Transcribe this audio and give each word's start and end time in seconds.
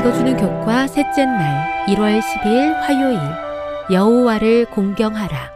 읽어주는 0.00 0.34
교과 0.38 0.86
셋째 0.86 1.26
날 1.26 1.86
1월 1.88 2.22
10일 2.22 2.72
화요일 2.72 3.18
여호와를 3.92 4.64
공경하라. 4.70 5.50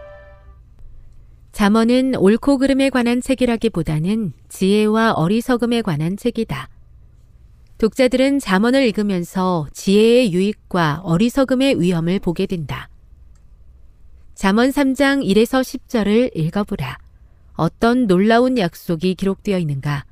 잠언은 1.53 2.15
옳고 2.17 2.59
그름에 2.59 2.91
관한 2.91 3.23
책이라기보다는 3.23 4.35
지혜와 4.51 5.13
어리석음에 5.13 5.81
관한 5.81 6.19
책이다. 6.19 6.69
독자들은 7.79 8.39
잠언을 8.39 8.83
읽으면서 8.89 9.67
지혜의 9.73 10.35
유익과 10.35 11.01
어리석음의 11.05 11.81
위험을 11.81 12.19
보게 12.19 12.45
된다. 12.45 12.91
잠언 14.35 14.69
3장 14.69 15.25
1에서 15.25 15.63
10절을 15.63 16.37
읽어보라. 16.37 16.99
어떤 17.55 18.07
놀라운 18.07 18.59
약속이 18.59 19.15
기록되어 19.15 19.57
있는가? 19.59 20.05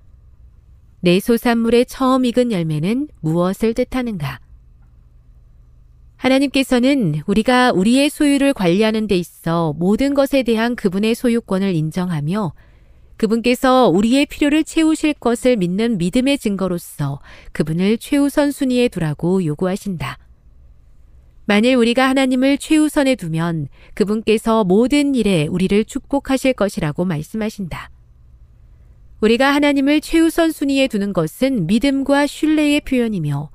내 1.04 1.18
소산물의 1.18 1.86
처음 1.86 2.24
익은 2.24 2.52
열매는 2.52 3.08
무엇을 3.22 3.74
뜻하는가? 3.74 4.38
하나님께서는 6.16 7.22
우리가 7.26 7.72
우리의 7.72 8.08
소유를 8.08 8.52
관리하는 8.54 9.08
데 9.08 9.16
있어 9.16 9.74
모든 9.76 10.14
것에 10.14 10.44
대한 10.44 10.76
그분의 10.76 11.16
소유권을 11.16 11.74
인정하며 11.74 12.52
그분께서 13.16 13.88
우리의 13.88 14.26
필요를 14.26 14.62
채우실 14.62 15.14
것을 15.14 15.56
믿는 15.56 15.98
믿음의 15.98 16.38
증거로서 16.38 17.18
그분을 17.50 17.98
최우선 17.98 18.52
순위에 18.52 18.86
두라고 18.86 19.44
요구하신다. 19.44 20.18
만일 21.46 21.74
우리가 21.74 22.08
하나님을 22.08 22.58
최우선에 22.58 23.16
두면 23.16 23.66
그분께서 23.94 24.62
모든 24.62 25.16
일에 25.16 25.48
우리를 25.48 25.84
축복하실 25.84 26.52
것이라고 26.52 27.04
말씀하신다. 27.04 27.90
우리가 29.22 29.54
하나님을 29.54 30.00
최우선 30.00 30.50
순위에 30.50 30.88
두는 30.88 31.12
것은 31.12 31.68
믿음과 31.68 32.26
신뢰의 32.26 32.80
표현이며 32.80 33.50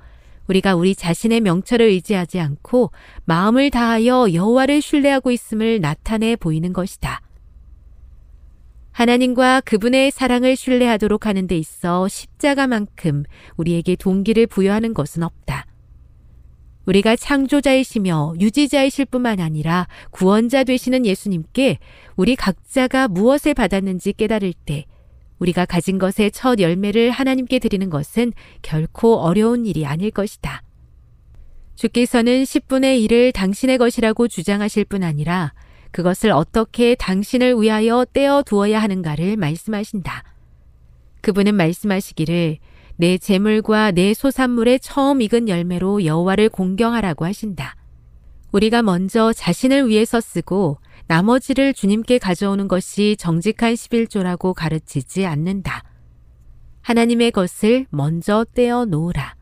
우리가 0.47 0.75
우리 0.75 0.95
자신의 0.95 1.41
명철을 1.41 1.85
의지하지 1.87 2.39
않고 2.39 2.91
마음을 3.25 3.69
다하여 3.69 4.31
여호와를 4.31 4.81
신뢰하고 4.81 5.29
있음을 5.31 5.81
나타내 5.81 6.37
보이는 6.37 6.71
것이다. 6.71 7.21
하나님과 8.91 9.59
그분의 9.61 10.11
사랑을 10.11 10.55
신뢰하도록 10.55 11.25
하는 11.25 11.47
데 11.47 11.57
있어 11.57 12.07
십자가만큼 12.07 13.23
우리에게 13.57 13.97
동기를 13.97 14.47
부여하는 14.47 14.93
것은 14.93 15.21
없다. 15.21 15.65
우리가 16.85 17.17
창조자이시며 17.17 18.35
유지자이실 18.39 19.03
뿐만 19.03 19.41
아니라 19.41 19.89
구원자 20.11 20.63
되시는 20.63 21.05
예수님께 21.05 21.79
우리 22.15 22.37
각자가 22.37 23.09
무엇을 23.09 23.53
받았는지 23.53 24.13
깨달을 24.13 24.53
때 24.65 24.85
우리가 25.39 25.65
가진 25.65 25.97
것의 25.99 26.31
첫 26.31 26.59
열매를 26.59 27.11
하나님께 27.11 27.59
드리는 27.59 27.89
것은 27.89 28.33
결코 28.61 29.19
어려운 29.19 29.65
일이 29.65 29.85
아닐 29.85 30.11
것이다. 30.11 30.63
주께서는 31.75 32.43
10분의 32.43 33.07
1을 33.07 33.33
당신의 33.33 33.77
것이라고 33.77 34.27
주장하실 34.27 34.85
뿐 34.85 35.03
아니라 35.03 35.53
그것을 35.91 36.31
어떻게 36.31 36.95
당신을 36.95 37.61
위하여 37.61 38.05
떼어 38.11 38.43
두어야 38.43 38.79
하는가를 38.81 39.37
말씀하신다. 39.37 40.23
그분은 41.21 41.55
말씀하시기를 41.55 42.57
내 42.95 43.17
재물과 43.19 43.91
내 43.91 44.13
소산물의 44.13 44.79
처음 44.79 45.21
익은 45.21 45.49
열매로 45.49 46.03
여호와를 46.03 46.49
공경하라고 46.49 47.25
하신다. 47.25 47.75
우리가 48.51 48.81
먼저 48.81 49.33
자신을 49.33 49.89
위해서 49.89 50.21
쓰고 50.21 50.77
나머지를 51.07 51.73
주님께 51.73 52.17
가져오는 52.17 52.67
것이 52.67 53.15
정직한 53.17 53.73
11조라고 53.73 54.53
가르치지 54.53 55.25
않는다. 55.25 55.83
하나님의 56.81 57.31
것을 57.31 57.85
먼저 57.89 58.45
떼어 58.53 58.85
놓으라. 58.85 59.35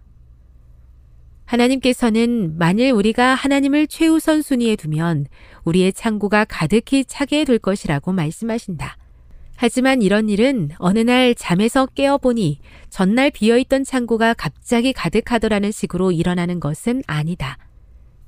하나님께서는 1.45 2.57
만일 2.57 2.91
우리가 2.91 3.35
하나님을 3.35 3.88
최우선 3.88 4.41
순위에 4.41 4.75
두면 4.75 5.27
우리의 5.63 5.94
창고가 5.94 6.45
가득히 6.45 7.06
차게 7.06 7.45
될 7.45 7.59
것이라고 7.59 8.13
말씀하신다. 8.13 8.97
하지만 9.56 10.01
이런 10.01 10.27
일은 10.27 10.69
어느 10.80 11.00
날 11.00 11.33
잠에서 11.33 11.85
깨어보니 11.85 12.59
전날 12.89 13.31
비어있던 13.31 13.83
창고가 13.83 14.33
갑자기 14.33 14.91
가득하더라는 14.91 15.71
식으로 15.71 16.12
일어나는 16.12 16.59
것은 16.59 17.03
아니다. 17.07 17.57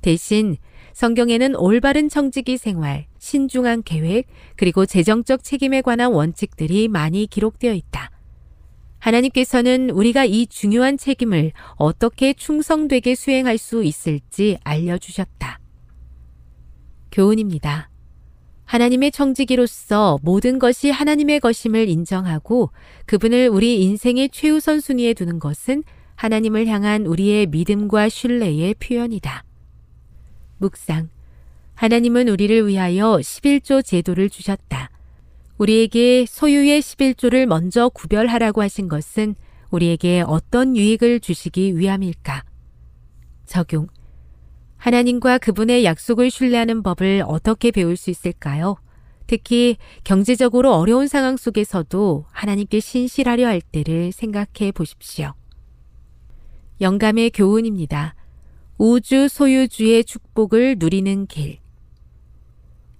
대신 0.07 0.56
성경에는 0.94 1.57
올바른 1.57 2.07
청지기 2.07 2.57
생활, 2.57 3.07
신중한 3.19 3.83
계획, 3.83 4.27
그리고 4.56 4.86
재정적 4.86 5.44
책임에 5.44 5.81
관한 5.81 6.13
원칙들이 6.13 6.88
많이 6.88 7.27
기록되어 7.27 7.74
있다. 7.74 8.12
하나님께서는 9.00 9.89
우리가 9.89 10.24
이 10.24 10.48
중요한 10.48 10.98
책임을 10.98 11.51
어떻게 11.75 12.31
충성되게 12.31 13.15
수행할 13.15 13.57
수 13.57 13.83
있을지 13.83 14.57
알려주셨다. 14.63 15.59
교훈입니다. 17.12 17.89
하나님의 18.63 19.12
청지기로서 19.12 20.19
모든 20.21 20.57
것이 20.57 20.89
하나님의 20.89 21.42
것임을 21.42 21.89
인정하고 21.89 22.71
그분을 23.07 23.50
우리 23.50 23.81
인생의 23.81 24.30
최우선 24.30 24.80
순위에 24.80 25.13
두는 25.13 25.39
것은 25.39 25.83
하나님을 26.15 26.65
향한 26.68 27.06
우리의 27.06 27.48
믿음과 27.48 28.07
신뢰의 28.07 28.75
표현이다. 28.75 29.47
묵상. 30.57 31.09
하나님은 31.75 32.27
우리를 32.27 32.68
위하여 32.68 33.18
11조 33.18 33.86
제도를 33.86 34.30
주셨다. 34.30 34.89
우리에게 35.57 36.25
소유의 36.27 36.81
11조를 36.81 37.45
먼저 37.45 37.89
구별하라고 37.89 38.62
하신 38.62 38.88
것은 38.88 39.36
우리에게 39.69 40.24
어떤 40.25 40.75
유익을 40.75 41.19
주시기 41.19 41.77
위함일까? 41.77 42.44
적용. 43.45 43.88
하나님과 44.77 45.39
그분의 45.39 45.83
약속을 45.83 46.30
신뢰하는 46.30 46.83
법을 46.83 47.24
어떻게 47.25 47.71
배울 47.71 47.98
수 47.98 48.09
있을까요? 48.09 48.77
특히 49.25 49.77
경제적으로 50.04 50.74
어려운 50.74 51.07
상황 51.07 51.36
속에서도 51.36 52.25
하나님께 52.31 52.80
신실하려 52.80 53.48
할 53.48 53.62
때를 53.62 54.12
생각해 54.12 54.71
보십시오. 54.74 55.33
영감의 56.80 57.31
교훈입니다. 57.31 58.15
우주 58.80 59.28
소유주의 59.28 60.04
축복을 60.04 60.76
누리는 60.78 61.26
길. 61.26 61.58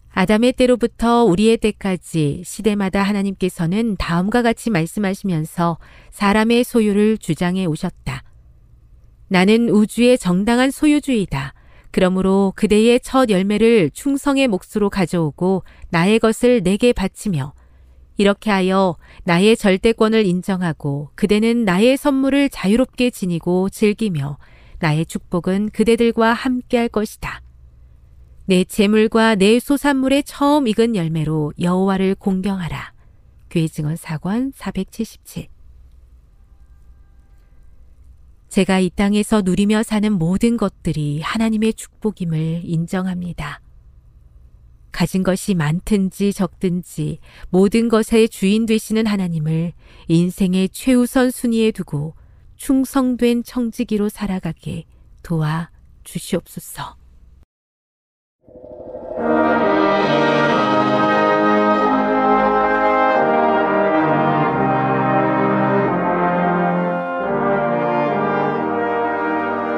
아담의 0.10 0.54
때로부터 0.54 1.24
우리의 1.24 1.58
때까지 1.58 2.42
시대마다 2.44 3.04
하나님께서는 3.04 3.96
다음과 3.98 4.42
같이 4.42 4.72
말씀하시면서 4.72 5.78
사람의 6.10 6.64
소유를 6.64 7.20
주장해 7.20 7.66
오셨다. 7.66 8.24
나는 9.28 9.70
우주의 9.70 10.18
정당한 10.18 10.72
소유주이다. 10.72 11.54
그러므로 11.92 12.54
그대의 12.56 13.00
첫 13.00 13.30
열매를 13.30 13.92
충성의 13.92 14.48
몫으로 14.48 14.90
가져오고 14.90 15.62
나의 15.90 16.18
것을 16.18 16.64
내게 16.64 16.92
바치며 16.92 17.54
이렇게 18.18 18.50
하여 18.50 18.96
나의 19.26 19.56
절대권을 19.56 20.26
인정하고 20.26 21.12
그대는 21.14 21.66
나의 21.66 21.98
선물을 21.98 22.50
자유롭게 22.50 23.12
지니고 23.12 23.70
즐기며 23.70 24.40
나의 24.80 25.06
축복은 25.06 25.70
그대들과 25.70 26.34
함께 26.34 26.78
할 26.78 26.88
것이다. 26.88 27.42
내 28.46 28.64
재물과 28.64 29.36
내 29.36 29.60
소산물의 29.60 30.24
처음 30.24 30.68
익은 30.68 30.96
열매로 30.96 31.54
여호와를 31.60 32.16
공경하라. 32.16 32.94
교회 33.50 33.68
증언 33.68 33.96
사관 33.96 34.52
477 34.56 35.48
제가 38.50 38.80
이 38.80 38.90
땅에서 38.90 39.42
누리며 39.42 39.84
사는 39.84 40.12
모든 40.12 40.58
것들이 40.58 41.22
하나님의 41.22 41.74
축복임을 41.74 42.62
인정합니다. 42.64 43.62
가진 44.92 45.22
것이 45.22 45.54
많든지 45.54 46.34
적든지 46.34 47.20
모든 47.50 47.90
것의 47.90 48.30
주인 48.30 48.66
되시는 48.66 49.06
하나님을 49.06 49.74
인생의 50.08 50.70
최우선 50.70 51.30
순위에 51.30 51.72
두고 51.72 52.16
충성된 52.57 53.44
청지기로 53.44 54.09
살아가게 54.09 54.86
도와 55.24 55.69
주시옵소서. 56.04 56.98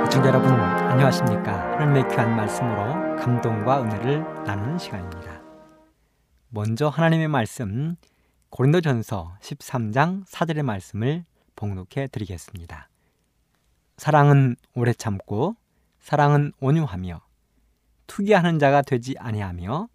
시청자 0.05 0.29
여러분 0.29 0.51
안녕하십니까 0.51 1.73
하나님의 1.73 2.07
귀한 2.09 2.35
말씀으로 2.35 3.15
감동과 3.17 3.83
은혜를 3.83 4.23
나누는 4.43 4.79
시간입니다 4.79 5.41
먼저 6.49 6.87
하나님의 6.87 7.27
말씀 7.27 7.95
고린도전서 8.49 9.37
13장 9.41 10.25
4절의 10.25 10.63
말씀을 10.63 11.25
봉독해 11.59 12.07
드리겠습니다 12.07 12.89
사랑은 13.97 14.55
오래 14.75 14.93
참고 14.93 15.57
사랑은 15.99 16.53
온유하며 16.61 17.21
투기하는 18.07 18.59
자가 18.59 18.81
되지 18.81 19.15
아니하며 19.19 19.89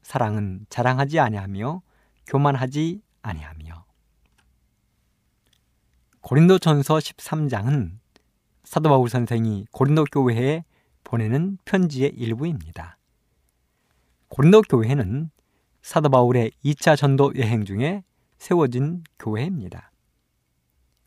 사랑은 0.00 0.64
자랑하지 0.70 1.20
아니하며 1.20 1.82
교만하지 2.26 3.02
아니하며 3.20 3.84
고린도전서 6.22 6.96
13장은 6.96 7.98
사도 8.64 8.88
바울 8.88 9.10
선생이 9.10 9.66
고린도 9.70 10.04
교회에 10.10 10.64
보내는 11.04 11.58
편지의 11.66 12.10
일부입니다. 12.16 12.96
고린도 14.28 14.62
교회는 14.62 15.30
사도 15.82 16.08
바울의 16.08 16.52
2차 16.64 16.96
전도 16.96 17.34
여행 17.36 17.66
중에 17.66 18.02
세워진 18.38 19.04
교회입니다. 19.18 19.91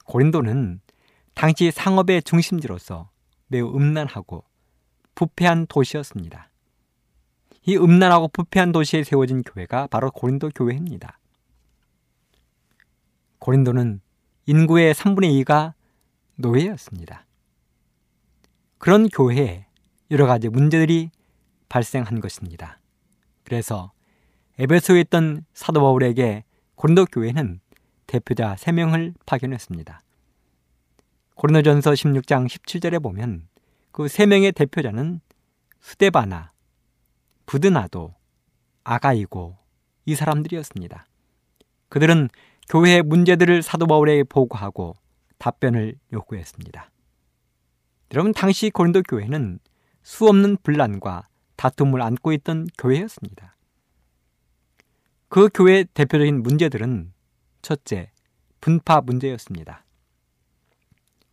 고린도는 0.06 0.81
당시 1.34 1.72
상업의 1.72 2.24
중심지로서 2.24 3.10
매우 3.48 3.75
음란하고 3.75 4.44
부패한 5.13 5.68
도시였습니다. 5.68 6.50
이 7.63 7.75
음란하고 7.78 8.30
부패한 8.30 8.72
도시에 8.72 9.04
세워진 9.04 9.44
교회가 9.44 9.88
바로 9.88 10.12
고린도 10.12 10.52
교회입니다. 10.56 11.19
고린도는 13.40 14.02
인구의 14.46 14.94
3분의 14.94 15.44
2가 15.44 15.74
노예였습니다. 16.36 17.25
그런 18.78 19.10
교회에 19.10 19.66
여러 20.12 20.28
가지 20.28 20.50
문제들이 20.50 21.10
발생한 21.69 22.19
것입니다. 22.19 22.80
그래서 23.44 23.92
에베소에 24.60 25.01
있던 25.01 25.46
사도 25.54 25.81
바울에게 25.81 26.44
고린도 26.75 27.06
교회는 27.06 27.60
대표자 28.07 28.56
3명을 28.56 29.13
파견했습니다. 29.25 30.02
고린도전서 31.36 31.92
16장 31.92 32.48
17절에 32.48 33.02
보면 33.02 33.48
그 33.92 34.06
3명의 34.06 34.54
대표자는 34.56 35.22
스데바나, 35.81 36.52
부드나도, 37.46 38.13
아가이고 38.84 39.57
이 40.06 40.16
사람들이었습니다. 40.16 41.06
그들은 41.90 42.30
교회의 42.69 43.04
문제들을 43.04 43.62
사도 43.62 43.86
바울에게 43.86 44.24
보고하고 44.24 44.96
답변을 45.38 45.96
요구했습니다. 46.13 46.90
여러분 48.13 48.34
당시 48.34 48.69
고린도 48.69 49.04
교회는 49.04 49.60
수없는 50.04 50.58
분란과 50.63 51.24
다툼을 51.56 52.01
안고 52.01 52.31
있던 52.34 52.68
교회였습니다. 52.78 53.56
그 55.28 55.50
교회의 55.54 55.86
대표적인 55.94 56.44
문제들은 56.44 57.12
첫째, 57.66 58.12
분파 58.62 59.02
문제였습니다. 59.02 59.86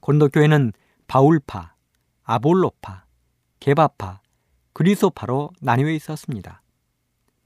고린도 0.01 0.31
교회는 0.31 0.73
바울파, 1.07 1.75
아볼로파, 2.23 3.05
게바파, 3.61 4.23
그리소파로 4.73 5.51
나뉘어 5.61 5.91
있었습니다. 5.91 6.63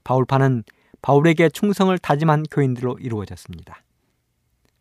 바울파는 0.05 0.63
바울에게 1.01 1.49
충성을 1.49 1.97
다짐한 1.97 2.43
교인들로 2.49 2.97
이루어졌습니다. 2.99 3.83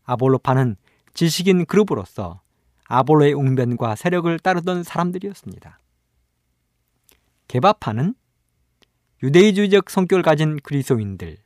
아볼로파는 0.05 0.77
지식인 1.15 1.67
그룹으로서 1.67 2.43
아볼로의 2.85 3.33
웅변과 3.33 3.97
세력을 3.97 4.39
따르던 4.39 4.85
사람들이었습니다. 4.85 5.81
개바파는 7.49 8.15
유대주의적 9.25 9.91
성격을 9.91 10.23
가진 10.23 10.61
그리스도인들, 10.61 11.39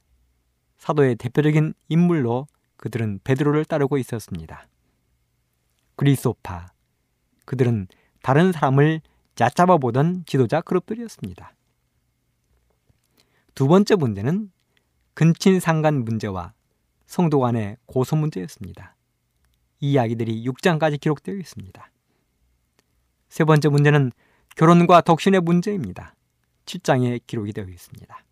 사도의 0.80 1.16
대표적인 1.16 1.74
인물로 1.88 2.46
그들은 2.80 3.20
베드로를 3.24 3.66
따르고 3.66 3.98
있었습니다. 3.98 4.66
그리스도파, 5.96 6.68
그들은 7.44 7.88
다른 8.22 8.52
사람을 8.52 9.02
얕잡아 9.38 9.76
보던 9.76 10.24
지도자 10.24 10.62
그룹들이었습니다. 10.62 11.54
두 13.54 13.68
번째 13.68 13.96
문제는 13.96 14.50
근친 15.12 15.60
상간 15.60 16.06
문제와 16.06 16.54
성도 17.04 17.40
간의 17.40 17.76
고소 17.84 18.16
문제였습니다. 18.16 18.96
이 19.80 19.92
이야기들이 19.92 20.42
6장까지 20.46 20.98
기록되어 20.98 21.34
있습니다. 21.34 21.90
세 23.28 23.44
번째 23.44 23.68
문제는 23.68 24.10
결혼과 24.56 25.02
독신의 25.02 25.42
문제입니다. 25.42 26.14
7장에 26.64 27.20
기록이 27.26 27.52
되어 27.52 27.66
있습니다. 27.66 28.24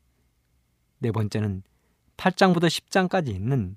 네 1.01 1.13
번째는 1.13 1.63
8장부터 2.17 2.65
10장까지 2.65 3.29
있는 3.29 3.77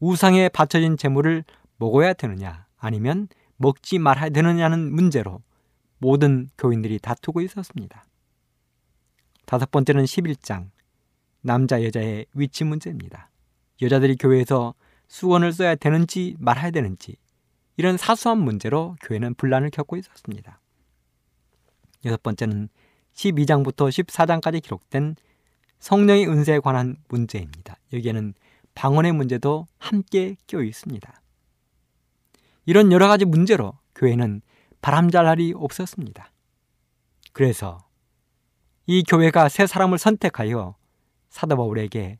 우상에 0.00 0.48
바쳐진 0.48 0.96
재물을 0.96 1.44
먹어야 1.76 2.14
되느냐 2.14 2.66
아니면 2.78 3.28
먹지 3.56 3.98
말아야 3.98 4.30
되느냐는 4.30 4.92
문제로 4.92 5.42
모든 5.98 6.48
교인들이 6.56 6.98
다투고 6.98 7.42
있었습니다. 7.42 8.04
다섯 9.44 9.70
번째는 9.70 10.04
11장 10.04 10.70
남자 11.42 11.84
여자의 11.84 12.26
위치 12.34 12.64
문제입니다. 12.64 13.30
여자들이 13.82 14.16
교회에서 14.16 14.74
수건을 15.08 15.52
써야 15.52 15.74
되는지 15.74 16.36
말아야 16.38 16.70
되는지 16.70 17.16
이런 17.76 17.96
사소한 17.96 18.38
문제로 18.38 18.96
교회는 19.02 19.34
분란을 19.34 19.70
겪고 19.70 19.96
있었습니다. 19.96 20.60
여섯 22.04 22.22
번째는 22.22 22.68
12장부터 23.14 23.88
14장까지 23.88 24.62
기록된 24.62 25.16
성령의 25.78 26.28
은세에 26.28 26.60
관한 26.60 26.96
문제입니다. 27.08 27.78
여기에는 27.92 28.34
방언의 28.74 29.12
문제도 29.12 29.66
함께 29.78 30.36
끼어 30.46 30.62
있습니다. 30.62 31.20
이런 32.66 32.92
여러 32.92 33.08
가지 33.08 33.24
문제로 33.24 33.76
교회는 33.94 34.42
바람잘 34.80 35.24
날이 35.24 35.52
없었습니다. 35.56 36.30
그래서 37.32 37.78
이 38.86 39.02
교회가 39.02 39.48
새 39.48 39.66
사람을 39.66 39.98
선택하여 39.98 40.76
사도 41.28 41.56
바울에게 41.56 42.18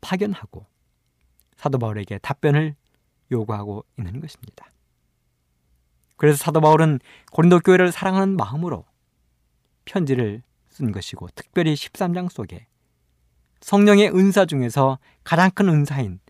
파견하고 0.00 0.66
사도 1.56 1.78
바울에게 1.78 2.18
답변을 2.18 2.74
요구하고 3.30 3.84
있는 3.98 4.20
것입니다. 4.20 4.70
그래서 6.16 6.36
사도 6.36 6.60
바울은 6.60 7.00
고린도 7.32 7.60
교회를 7.60 7.92
사랑하는 7.92 8.36
마음으로 8.36 8.84
편지를 9.84 10.42
쓴 10.68 10.92
것이고 10.92 11.28
특별히 11.34 11.74
13장 11.74 12.30
속에 12.30 12.66
성령의 13.68 14.10
은사 14.14 14.44
중에서 14.44 14.98
가장 15.24 15.50
큰 15.50 15.70
은사인 15.70 16.20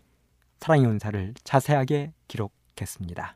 사랑의 0.61 0.87
은사를 0.87 1.33
자세하게 1.43 2.13
기록했습니다. 2.29 3.35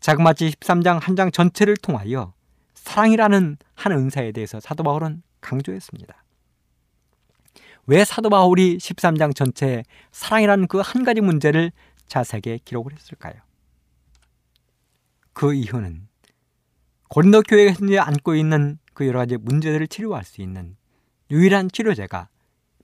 자그마치 0.00 0.50
13장 0.50 1.00
한 1.00 1.16
장 1.16 1.30
전체를 1.30 1.78
통하여 1.78 2.34
사랑이라는 2.74 3.56
한 3.74 3.92
은사에 3.92 4.32
대해서 4.32 4.60
사도 4.60 4.82
바울은 4.82 5.22
강조했습니다. 5.40 6.22
왜 7.86 8.04
사도 8.04 8.28
바울이 8.28 8.76
13장 8.76 9.34
전체에 9.34 9.82
사랑이라는 10.12 10.66
그 10.66 10.82
한 10.82 11.02
가지 11.02 11.22
문제를 11.22 11.72
자세하게 12.08 12.58
기록을 12.66 12.92
했을까요? 12.92 13.36
그 15.32 15.54
이유는 15.54 16.08
고린도 17.08 17.40
교회가 17.40 17.72
현재 17.72 17.96
안고 17.96 18.34
있는 18.34 18.78
그 18.92 19.06
여러 19.06 19.20
가지 19.20 19.38
문제들을 19.38 19.88
치료할 19.88 20.24
수 20.24 20.42
있는 20.42 20.76
유일한 21.30 21.70
치료제가 21.70 22.28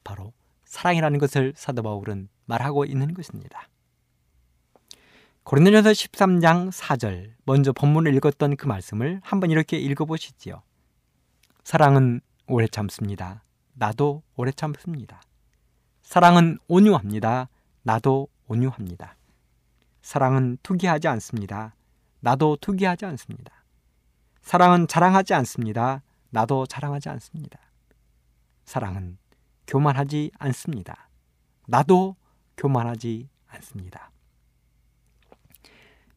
바로 0.06 0.32
사랑이라는 0.64 1.18
것을 1.18 1.52
사도 1.56 1.82
바울은 1.82 2.28
말하고 2.46 2.84
있는 2.84 3.12
것입니다. 3.12 3.68
고린도전서 5.42 5.90
13장 5.90 6.70
4절 6.70 7.32
먼저 7.44 7.72
본문을 7.72 8.14
읽었던 8.14 8.56
그 8.56 8.66
말씀을 8.66 9.20
한번 9.22 9.50
이렇게 9.50 9.78
읽어보시지요. 9.78 10.62
사랑은 11.64 12.20
오래 12.46 12.68
참습니다. 12.68 13.42
나도 13.75 14.22
오래 14.36 14.52
참습니다. 14.52 15.20
사랑은 16.02 16.58
온유합니다. 16.68 17.48
나도 17.82 18.28
온유합니다. 18.46 19.16
사랑은 20.02 20.58
투기하지 20.62 21.08
않습니다. 21.08 21.75
나도 22.20 22.58
투기하지 22.60 23.06
않습니다. 23.06 23.64
사랑은 24.42 24.86
자랑하지 24.86 25.34
않습니다. 25.34 26.02
나도 26.30 26.66
자랑하지 26.66 27.08
않습니다. 27.08 27.58
사랑은 28.64 29.18
교만하지 29.66 30.30
않습니다. 30.38 31.08
나도 31.66 32.16
교만하지 32.56 33.28
않습니다. 33.49 34.11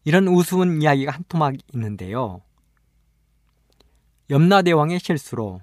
이런 0.04 0.28
우스운 0.28 0.82
이야기가 0.82 1.12
한 1.12 1.24
토막 1.28 1.56
있는데요. 1.74 2.42
염라대왕의 4.30 5.00
실수로 5.00 5.62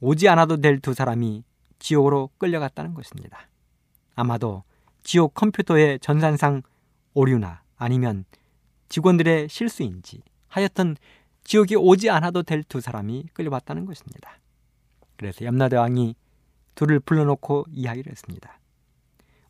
오지 0.00 0.28
않아도 0.28 0.56
될 0.56 0.80
두 0.80 0.94
사람이 0.94 1.44
지옥으로 1.78 2.30
끌려갔다는 2.38 2.94
것입니다. 2.94 3.48
아마도 4.14 4.64
지옥 5.02 5.34
컴퓨터의 5.34 6.00
전산상 6.00 6.62
오류나 7.14 7.62
아니면 7.76 8.24
직원들의 8.88 9.48
실수인지 9.48 10.22
하여튼 10.48 10.96
지옥에 11.44 11.74
오지 11.76 12.10
않아도 12.10 12.42
될 12.42 12.62
두 12.64 12.80
사람이 12.80 13.28
끌려왔다는 13.32 13.86
것입니다. 13.86 14.38
그래서 15.16 15.44
염라대왕이 15.44 16.14
둘을 16.80 16.98
불러놓고 16.98 17.66
이야기를 17.70 18.10
했습니다. 18.10 18.58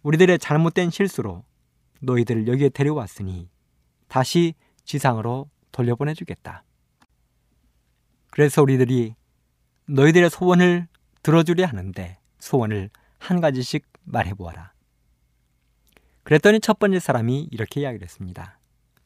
우리들의 0.02 0.40
잘못된 0.40 0.90
실수로 0.90 1.44
너희들을 2.00 2.49
여기에 2.49 2.70
데려왔으니 2.70 3.49
다시 4.08 4.54
지상으로 4.84 5.49
돌려보내주겠다. 5.70 6.64
그래서 8.30 8.62
우리들이 8.62 9.14
너희들의 9.87 10.28
소원을 10.28 10.88
들어주려 11.22 11.66
하는데 11.66 12.18
소원을 12.40 12.90
한 13.18 13.40
가지씩 13.40 13.87
말해보아라. 14.02 14.72
그랬더니 16.25 16.58
첫 16.58 16.80
번째 16.80 16.99
사람이 16.99 17.49
이렇게 17.52 17.82
이야기를 17.82 18.04
했습니다. 18.04 18.58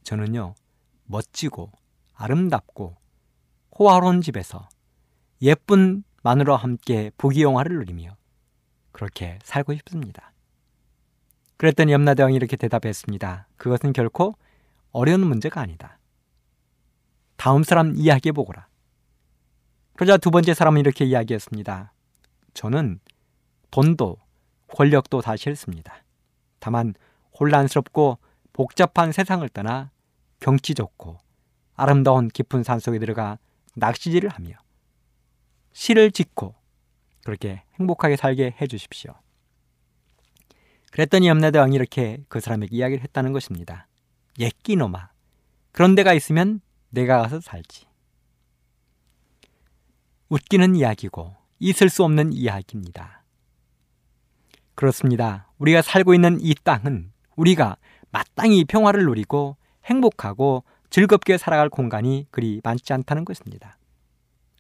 저는요, 0.03 0.55
멋지고 1.05 1.73
아름답고 2.15 2.97
호화로운 3.79 4.23
집에서 4.23 4.67
예쁜 5.43 6.05
마누라와 6.25 6.59
함께 6.59 7.11
부귀영화를 7.19 7.77
누리며 7.77 8.17
그렇게 8.93 9.39
살고 9.45 9.75
싶습니다. 9.75 10.33
그랬더니 11.59 11.93
염라대왕이 11.93 12.35
이렇게 12.35 12.57
대답했습니다. 12.57 13.47
그것은 13.59 13.93
결코 13.93 14.35
어려운 14.91 15.27
문제가 15.27 15.61
아니다. 15.61 15.99
다음 17.37 17.63
사람 17.63 17.95
이야기해 17.95 18.33
보거라. 18.33 18.67
그러자 19.97 20.17
두 20.17 20.31
번째 20.31 20.55
사람은 20.55 20.81
이렇게 20.81 21.05
이야기했습니다. 21.05 21.93
저는 22.55 23.01
돈도 23.71 24.17
권력도 24.69 25.21
다 25.21 25.37
싫습니다. 25.37 25.95
다만 26.59 26.95
혼란스럽고 27.39 28.19
복잡한 28.55 29.13
세상을 29.13 29.47
떠나 29.51 29.91
경치 30.41 30.75
좋고 30.75 31.19
아름다운 31.75 32.29
깊은 32.29 32.63
산속에 32.63 32.99
들어가 32.99 33.39
낚시질을 33.75 34.31
하며 34.31 34.64
시를 35.75 36.11
짓고 36.11 36.55
그렇게 37.25 37.63
행복하게 37.79 38.17
살게 38.17 38.55
해 38.61 38.67
주십시오. 38.67 39.13
그랬더니 40.91 41.29
염라대 41.29 41.59
왕이 41.59 41.75
이렇게 41.75 42.19
그 42.29 42.41
사람에게 42.41 42.75
이야기를 42.75 43.03
했다는 43.03 43.33
것입니다. 43.33 43.89
예 44.41 44.49
끼놈아 44.63 45.11
그런 45.73 45.95
데가 45.95 46.15
있으면 46.15 46.61
내가 46.91 47.21
가서 47.21 47.41
살지. 47.41 47.87
웃기는 50.29 50.77
이야기고 50.77 51.35
있을 51.59 51.91
수 51.91 52.05
없는 52.05 52.33
이야기입니다. 52.33 53.25
그렇습니다. 54.75 55.49
우리가 55.59 55.83
살고 55.83 56.15
있는 56.15 56.39
이 56.41 56.55
땅은 56.55 57.13
우리가 57.37 57.77
마땅히 58.11 58.65
평화를 58.65 59.05
누리고 59.05 59.57
행복하고 59.85 60.65
즐겁게 60.91 61.39
살아갈 61.39 61.69
공간이 61.69 62.27
그리 62.31 62.61
많지 62.63 62.93
않다는 62.93 63.25
것입니다. 63.25 63.77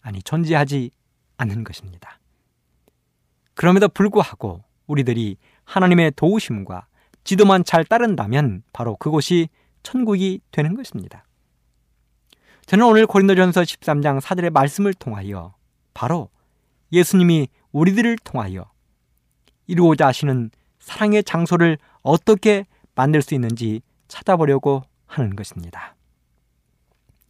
아니, 0.02 0.23
존재하지 0.23 0.90
않는 1.37 1.64
것입니다. 1.64 2.19
그럼에도 3.55 3.88
불구하고 3.88 4.62
우리들이 4.87 5.37
하나님의 5.64 6.12
도우심과 6.17 6.87
지도만 7.25 7.64
잘 7.64 7.85
따른다면 7.85 8.62
바로 8.73 8.97
그곳이 8.97 9.49
천국이 9.83 10.41
되는 10.50 10.75
것입니다. 10.75 11.25
저는 12.67 12.87
오늘 12.87 13.07
고린도전서 13.07 13.62
13장 13.62 14.21
4절의 14.21 14.50
말씀을 14.50 14.95
통하여 14.95 15.55
바로 15.93 16.31
예수님이 16.93 17.49
우리들을 17.73 18.19
통하여 18.25 18.71
이루고자 19.67 20.07
하시는 20.07 20.50
사랑의 20.79 21.25
장소를 21.25 21.79
어떻게 22.03 22.67
만들 22.95 23.23
수 23.23 23.35
있는지 23.35 23.83
찾아보려고 24.09 24.83
하는 25.07 25.35
것입니다. 25.37 25.97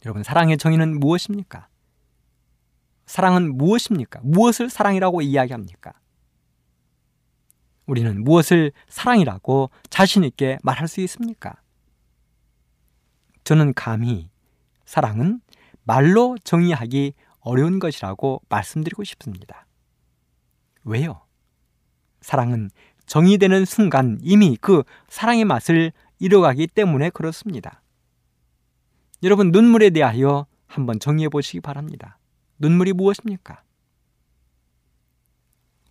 여러분, 0.05 0.23
사랑의 0.23 0.57
정의는 0.57 0.99
무엇입니까? 0.99 1.67
사랑은 3.05 3.57
무엇입니까? 3.57 4.21
무엇을 4.23 4.69
사랑이라고 4.69 5.21
이야기합니까? 5.21 5.93
우리는 7.85 8.23
무엇을 8.23 8.71
사랑이라고 8.87 9.69
자신있게 9.89 10.57
말할 10.63 10.87
수 10.87 11.01
있습니까? 11.01 11.55
저는 13.43 13.73
감히 13.75 14.29
사랑은 14.85 15.41
말로 15.83 16.35
정의하기 16.43 17.13
어려운 17.41 17.77
것이라고 17.77 18.41
말씀드리고 18.49 19.03
싶습니다. 19.03 19.67
왜요? 20.83 21.21
사랑은 22.21 22.71
정의되는 23.05 23.65
순간 23.65 24.17
이미 24.21 24.57
그 24.59 24.83
사랑의 25.09 25.45
맛을 25.45 25.91
잃어가기 26.17 26.67
때문에 26.67 27.11
그렇습니다. 27.11 27.83
여러분, 29.21 29.51
눈물에 29.51 29.91
대하여 29.91 30.47
한번 30.65 30.99
정의해 30.99 31.29
보시기 31.29 31.61
바랍니다. 31.61 32.17
눈물이 32.57 32.93
무엇입니까? 32.93 33.63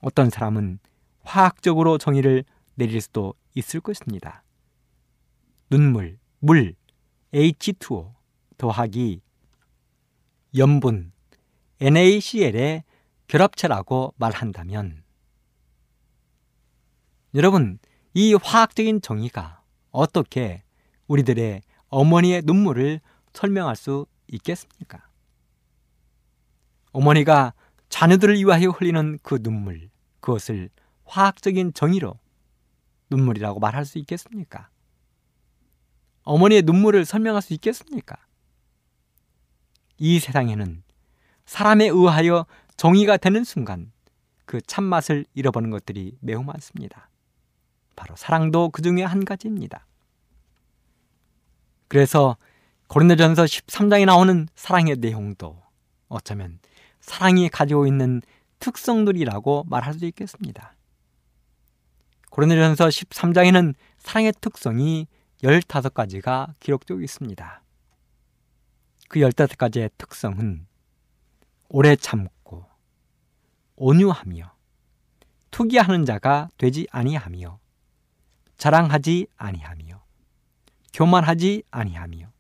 어떤 0.00 0.30
사람은 0.30 0.78
화학적으로 1.22 1.98
정의를 1.98 2.44
내릴 2.74 3.00
수도 3.00 3.34
있을 3.54 3.80
것입니다. 3.80 4.42
눈물, 5.70 6.18
물, 6.40 6.74
H2O 7.32 8.14
더하기 8.56 9.20
염분 10.56 11.12
NaCl의 11.80 12.84
결합체라고 13.26 14.14
말한다면 14.16 15.02
여러분 17.34 17.78
이 18.12 18.34
화학적인 18.34 19.00
정의가 19.00 19.62
어떻게 19.90 20.62
우리들의 21.08 21.62
어머니의 21.88 22.42
눈물을 22.44 23.00
설명할 23.32 23.74
수 23.74 24.06
있겠습니까? 24.28 25.08
어머니가 26.94 27.52
자녀들을 27.88 28.36
위하여 28.36 28.70
흘리는 28.70 29.18
그 29.22 29.42
눈물, 29.42 29.90
그것을 30.20 30.70
화학적인 31.04 31.74
정의로 31.74 32.18
눈물이라고 33.10 33.58
말할 33.58 33.84
수 33.84 33.98
있겠습니까? 33.98 34.68
어머니의 36.22 36.62
눈물을 36.62 37.04
설명할 37.04 37.42
수 37.42 37.52
있겠습니까? 37.52 38.16
이 39.98 40.20
세상에는 40.20 40.82
사람에 41.46 41.88
의하여 41.88 42.46
정의가 42.76 43.16
되는 43.16 43.42
순간 43.42 43.92
그 44.44 44.60
참맛을 44.60 45.26
잃어버는 45.34 45.70
것들이 45.70 46.16
매우 46.20 46.44
많습니다. 46.44 47.10
바로 47.96 48.14
사랑도 48.14 48.70
그 48.70 48.82
중에 48.82 49.02
한 49.02 49.24
가지입니다. 49.24 49.86
그래서 51.88 52.36
고린도전서 52.86 53.44
13장에 53.44 54.06
나오는 54.06 54.48
사랑의 54.54 54.96
내용도 54.96 55.60
어쩌면 56.08 56.60
사랑이 57.04 57.50
가지고 57.50 57.86
있는 57.86 58.22
특성들이라고 58.60 59.64
말할 59.68 59.92
수 59.92 60.06
있겠습니다. 60.06 60.74
고린도전서 62.30 62.88
13장에는 62.88 63.74
사랑의 63.98 64.32
특성이 64.40 65.06
15가지가 65.42 66.54
기록되어 66.60 67.00
있습니다. 67.02 67.62
그 69.10 69.20
15가지의 69.20 69.90
특성은 69.98 70.66
오래 71.68 71.94
참고 71.94 72.64
온유하며 73.76 74.54
투기하는 75.50 76.06
자가 76.06 76.48
되지 76.56 76.86
아니하며 76.90 77.58
자랑하지 78.56 79.26
아니하며 79.36 80.02
교만하지 80.94 81.64
아니하며 81.70 82.32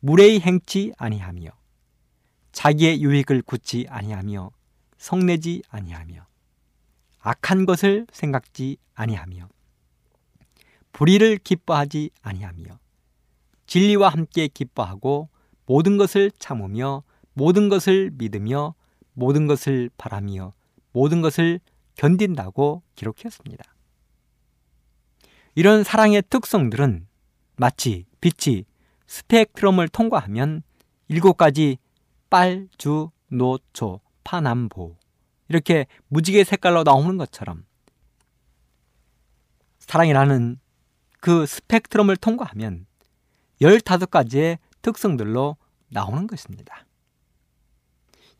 무례히 0.00 0.38
행치 0.38 0.92
아니하며 0.98 1.59
자기의 2.52 3.02
유익을 3.02 3.42
굳지 3.42 3.86
아니하며 3.88 4.50
성내지 4.98 5.62
아니하며 5.68 6.26
악한 7.20 7.66
것을 7.66 8.06
생각지 8.12 8.76
아니하며 8.94 9.48
불의를 10.92 11.38
기뻐하지 11.38 12.10
아니하며 12.22 12.78
진리와 13.66 14.08
함께 14.08 14.48
기뻐하고 14.48 15.28
모든 15.66 15.96
것을 15.96 16.30
참으며 16.38 17.04
모든 17.34 17.68
것을 17.68 18.10
믿으며 18.14 18.74
모든 19.12 19.46
것을 19.46 19.90
바라며 19.96 20.52
모든 20.92 21.22
것을 21.22 21.60
견딘다고 21.94 22.82
기록했습니다. 22.96 23.64
이런 25.54 25.84
사랑의 25.84 26.22
특성들은 26.28 27.06
마치 27.56 28.06
빛이 28.20 28.64
스펙트럼을 29.06 29.88
통과하면 29.88 30.62
일곱 31.08 31.36
가지 31.36 31.78
빨, 32.30 32.68
주, 32.78 33.10
노, 33.28 33.58
초, 33.72 34.00
파, 34.24 34.40
남, 34.40 34.68
보 34.68 34.96
이렇게 35.48 35.86
무지개 36.08 36.44
색깔로 36.44 36.84
나오는 36.84 37.16
것처럼 37.18 37.66
사랑이라는 39.80 40.58
그 41.20 41.44
스펙트럼을 41.44 42.16
통과하면 42.16 42.86
15가지의 43.60 44.58
특성들로 44.82 45.56
나오는 45.88 46.26
것입니다. 46.26 46.86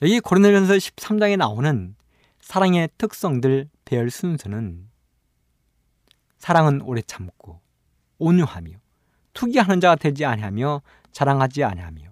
여기 0.02 0.20
고린도전서 0.20 0.74
13장에 0.74 1.36
나오는 1.36 1.94
사랑의 2.40 2.88
특성들 2.96 3.68
배열 3.84 4.10
순서는 4.10 4.88
사랑은 6.38 6.80
오래 6.82 7.02
참고 7.02 7.60
온유하며 8.18 8.70
투기하는 9.34 9.80
자가 9.80 9.96
되지 9.96 10.24
아니하며 10.24 10.80
자랑하지 11.12 11.64
아니하며 11.64 12.02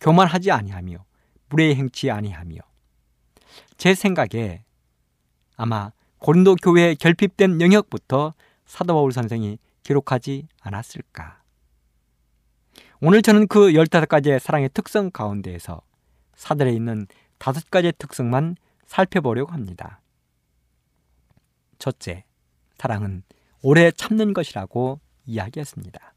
교만하지 0.00 0.50
아니하며 0.50 1.04
무례히 1.50 1.74
행치 1.74 2.10
아니하며 2.10 2.60
제 3.76 3.94
생각에 3.94 4.64
아마 5.56 5.92
고린도 6.18 6.56
교회에 6.56 6.94
결핍된 6.94 7.60
영역부터 7.60 8.34
사도 8.64 8.94
바울 8.94 9.12
선생이 9.12 9.58
기록하지 9.82 10.46
않았을까. 10.60 11.42
오늘 13.00 13.22
저는 13.22 13.48
그 13.48 13.72
15가지의 13.72 14.38
사랑의 14.38 14.70
특성 14.72 15.10
가운데에서 15.10 15.80
사들에 16.34 16.72
있는 16.72 17.06
다섯 17.38 17.70
가지의 17.70 17.94
특성만 17.98 18.56
살펴보려고 18.86 19.52
합니다. 19.52 20.00
첫째, 21.78 22.24
사랑은 22.76 23.22
오래 23.62 23.90
참는 23.90 24.34
것이라고 24.34 25.00
이야기했습니다. 25.26 26.14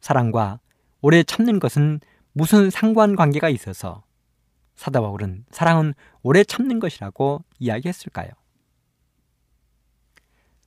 사랑과 0.00 0.60
오래 1.00 1.22
참는 1.22 1.58
것은 1.58 2.00
무슨 2.32 2.70
상관관계가 2.70 3.48
있어서 3.50 4.04
사도 4.74 5.02
바울은 5.02 5.44
사랑은 5.50 5.94
오래 6.22 6.44
참는 6.44 6.80
것이라고 6.80 7.44
이야기했을까요? 7.58 8.30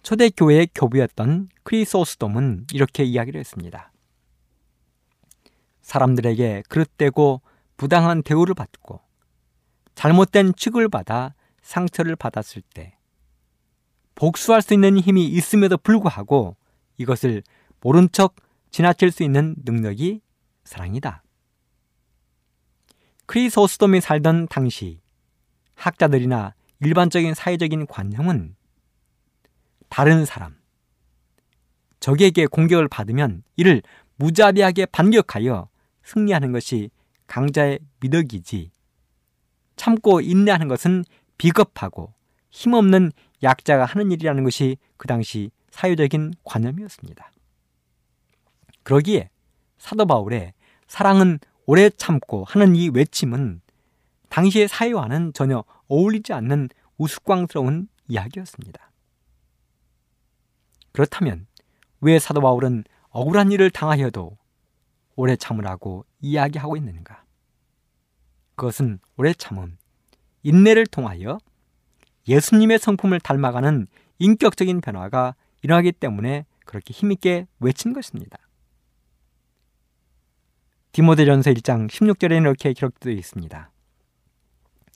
초대 0.04 0.30
교회의 0.30 0.70
교부였던 0.76 1.50
크리소스돔은 1.64 2.68
이렇게 2.74 3.04
이야기를 3.04 3.40
했습니다. 3.40 3.92
사람들에게 5.82 6.64
그릇되고 6.70 7.42
부당한 7.78 8.22
대우를 8.22 8.54
받고 8.54 9.02
잘못된 9.96 10.54
취급을 10.56 10.90
받아 10.90 11.34
상처를 11.62 12.16
받았을 12.16 12.62
때 12.74 12.98
복수할 14.14 14.62
수 14.62 14.74
있는 14.74 14.98
힘이 15.00 15.26
있음에도 15.26 15.78
불구하고 15.78 16.56
이것을 16.98 17.44
모른 17.82 18.08
척 18.12 18.36
지나칠 18.70 19.12
수 19.12 19.24
있는 19.24 19.56
능력이 19.66 20.22
사랑이다. 20.64 21.25
크리소스돔이 23.26 24.02
살던 24.02 24.48
당시 24.48 25.00
학자들이나 25.76 26.54
일반적인 26.80 27.34
사회적인 27.34 27.88
관념은 27.88 28.56
다른 29.90 30.26
사람, 30.26 30.56
적에게 32.00 32.46
공격을 32.46 32.88
받으면 32.88 33.44
이를 33.56 33.82
무자비하게 34.18 34.86
반격하여 34.88 35.70
승리하는 36.04 36.52
것이 36.52 36.90
강자의 37.28 37.80
미덕이지 38.00 38.72
참고 39.76 40.22
인내하는 40.22 40.68
것은 40.68 41.04
비겁하고 41.38 42.14
힘없는 42.52 43.12
약자가 43.44 43.86
하는 43.86 44.12
일이라는 44.12 44.44
것이 44.44 44.78
그 44.98 45.08
당시 45.08 45.52
사회적인 45.72 46.36
관념이었습니다. 46.44 47.32
그러기에 48.84 49.30
사도 49.78 50.06
바울의 50.06 50.54
사랑은 50.88 51.40
오래 51.66 51.90
참고 51.90 52.44
하는 52.46 52.76
이 52.76 52.90
외침은 52.90 53.62
당시의 54.30 54.68
사회와는 54.68 55.34
전혀 55.34 55.64
어울리지 55.88 56.34
않는 56.34 56.70
우스꽝스러운 56.98 57.88
이야기였습니다. 58.08 58.92
그렇다면 60.92 61.48
왜 62.02 62.20
사도 62.20 62.42
바울은 62.42 62.84
억울한 63.10 63.52
일을 63.52 63.72
당하여도 63.72 64.38
오래 65.16 65.36
참으라고 65.36 66.06
이야기하고 66.22 66.78
있는가? 66.78 67.24
그것은 68.56 69.00
오래 69.18 69.34
참음, 69.34 69.78
인내를 70.44 70.86
통하여 70.86 71.40
예수님의 72.28 72.80
성품을 72.80 73.20
닮아가는 73.20 73.88
인격적인 74.20 74.82
변화가 74.82 75.36
일어나기 75.62 75.92
때문에 75.92 76.46
그렇게 76.66 76.94
힘있게 76.94 77.48
외친 77.60 77.94
것입니다. 77.94 78.38
디모데전서 80.96 81.52
1장 81.52 81.90
16절에 81.90 82.40
이렇게 82.40 82.72
기록되어 82.72 83.12
있습니다. 83.12 83.70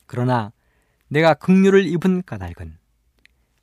그러나 0.06 0.54
내가 1.10 1.34
긍휼을 1.34 1.88
입은 1.88 2.24
까닭은 2.26 2.78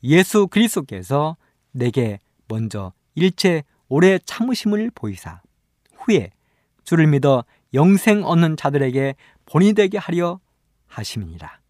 예수 0.02 0.46
그리스도께서 0.46 1.38
내게 1.72 2.20
먼저 2.46 2.92
일체 3.14 3.64
오래 3.88 4.18
참으심을 4.18 4.90
보이사 4.94 5.40
후에 5.94 6.30
주를 6.84 7.06
믿어 7.06 7.42
영생 7.72 8.22
얻는 8.22 8.58
자들에게 8.58 9.14
본이 9.46 9.72
되게 9.72 9.96
하려 9.96 10.38
하심이니라. 10.88 11.60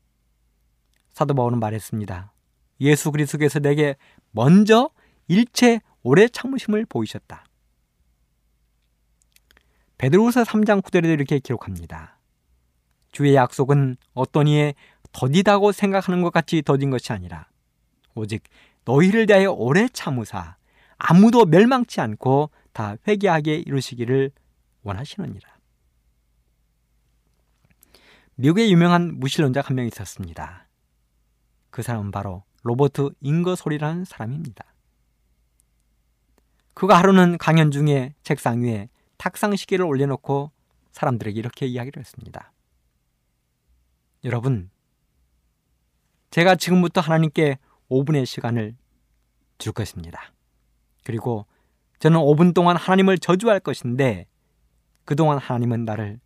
사도 1.12 1.34
바울은 1.34 1.60
말했습니다. 1.60 2.32
예수 2.80 3.12
그리스도께서 3.12 3.60
내게 3.60 3.94
먼저 4.32 4.90
일체 5.28 5.78
오래 6.02 6.26
참으심을 6.26 6.86
보이셨다. 6.86 7.45
베드로후서 9.98 10.42
3장 10.42 10.82
9절에도 10.82 11.12
이렇게 11.12 11.38
기록합니다. 11.38 12.18
주의 13.12 13.34
약속은 13.34 13.96
어떤 14.12 14.46
이의 14.46 14.74
더디다고 15.12 15.72
생각하는 15.72 16.22
것 16.22 16.30
같이 16.32 16.62
더딘 16.62 16.90
것이 16.90 17.12
아니라 17.12 17.48
오직 18.14 18.42
너희를 18.84 19.26
대하여 19.26 19.52
오래 19.52 19.88
참으사 19.88 20.56
아무도 20.98 21.46
멸망치 21.46 22.00
않고 22.00 22.50
다 22.72 22.96
회개하게 23.08 23.56
이루시기를 23.56 24.30
원하시느니라. 24.82 25.56
미국의 28.36 28.70
유명한 28.70 29.18
무신론자 29.18 29.62
한명 29.62 29.86
있었습니다. 29.86 30.68
그 31.70 31.82
사람은 31.82 32.10
바로 32.10 32.44
로버트 32.62 33.10
잉거솔이라는 33.20 34.04
사람입니다. 34.04 34.64
그가 36.74 36.98
하루는 36.98 37.38
강연 37.38 37.70
중에 37.70 38.14
책상 38.22 38.62
위에 38.62 38.90
탁상 39.18 39.56
시계를 39.56 39.84
올려놓고 39.84 40.50
사람들에게 40.92 41.38
이렇게 41.38 41.66
이야기를 41.66 42.00
했습니다. 42.00 42.52
여러분, 44.24 44.70
제가 46.30 46.56
지금부터 46.56 47.00
하나님께 47.00 47.58
5분의 47.90 48.26
시간을 48.26 48.76
줄 49.58 49.72
것입니다. 49.72 50.32
그리고 51.04 51.46
저는 51.98 52.18
5분 52.18 52.54
동안 52.54 52.76
하나님을 52.76 53.18
저주할 53.18 53.60
것인데 53.60 54.26
그동안 55.04 55.38
하나님은 55.38 55.84
나를 55.84 56.20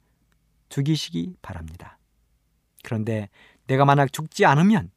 죽이시기 0.68 1.36
바랍니다. 1.42 1.98
그런데 2.82 3.28
내가 3.66 3.84
만약 3.84 4.12
죽지 4.12 4.46
않으면 4.46 4.90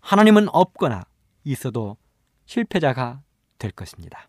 하나님은 0.00 0.48
없거나 0.50 1.04
있어도 1.44 1.96
실패자가 2.46 3.22
될 3.58 3.70
것입니다. 3.72 4.28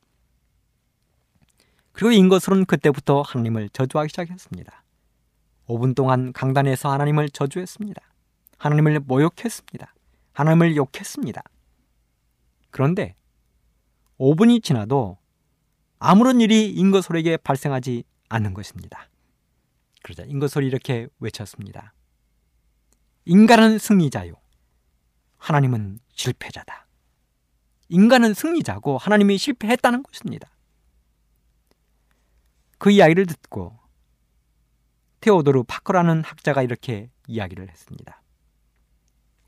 그리고 1.94 2.12
인것으로는 2.12 2.66
그때부터 2.66 3.22
하나님을 3.22 3.70
저주하기 3.70 4.10
시작했습니다. 4.10 4.84
5분 5.68 5.96
동안 5.96 6.34
강단에서 6.34 6.92
하나님을 6.92 7.30
저주했습니다. 7.30 8.02
하나님을 8.58 9.00
모욕했습니다. 9.00 9.94
하나님을 10.34 10.76
욕했습니다. 10.76 11.42
그런데 12.72 13.16
5분이 14.20 14.64
지나도 14.64 15.18
아무런 16.00 16.42
일이 16.42 16.70
인거솔에게 16.72 17.38
발생하지 17.38 18.04
않는 18.30 18.54
것입니다. 18.54 19.08
그러자 20.02 20.24
인거솔이 20.24 20.68
이렇게 20.68 21.08
외쳤습니다. 21.20 21.94
인간은 23.26 23.78
승리자요. 23.78 24.34
하나님은 25.38 26.00
실패자다. 26.14 26.88
인간은 27.90 28.34
승리자고 28.34 28.98
하나님이 28.98 29.38
실패했다는 29.38 30.04
것입니다. 30.04 30.50
그 32.84 32.92
이야기를 32.92 33.28
듣고 33.28 33.80
테오도르 35.22 35.64
파커라는 35.64 36.22
학자가 36.22 36.64
이렇게 36.64 37.10
이야기를 37.28 37.70
했습니다. 37.70 38.22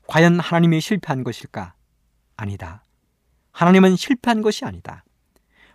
과연 0.06 0.40
하나님이 0.40 0.80
실패한 0.80 1.22
것일까? 1.22 1.74
아니다. 2.38 2.82
하나님은 3.52 3.96
실패한 3.96 4.40
것이 4.40 4.64
아니다. 4.64 5.04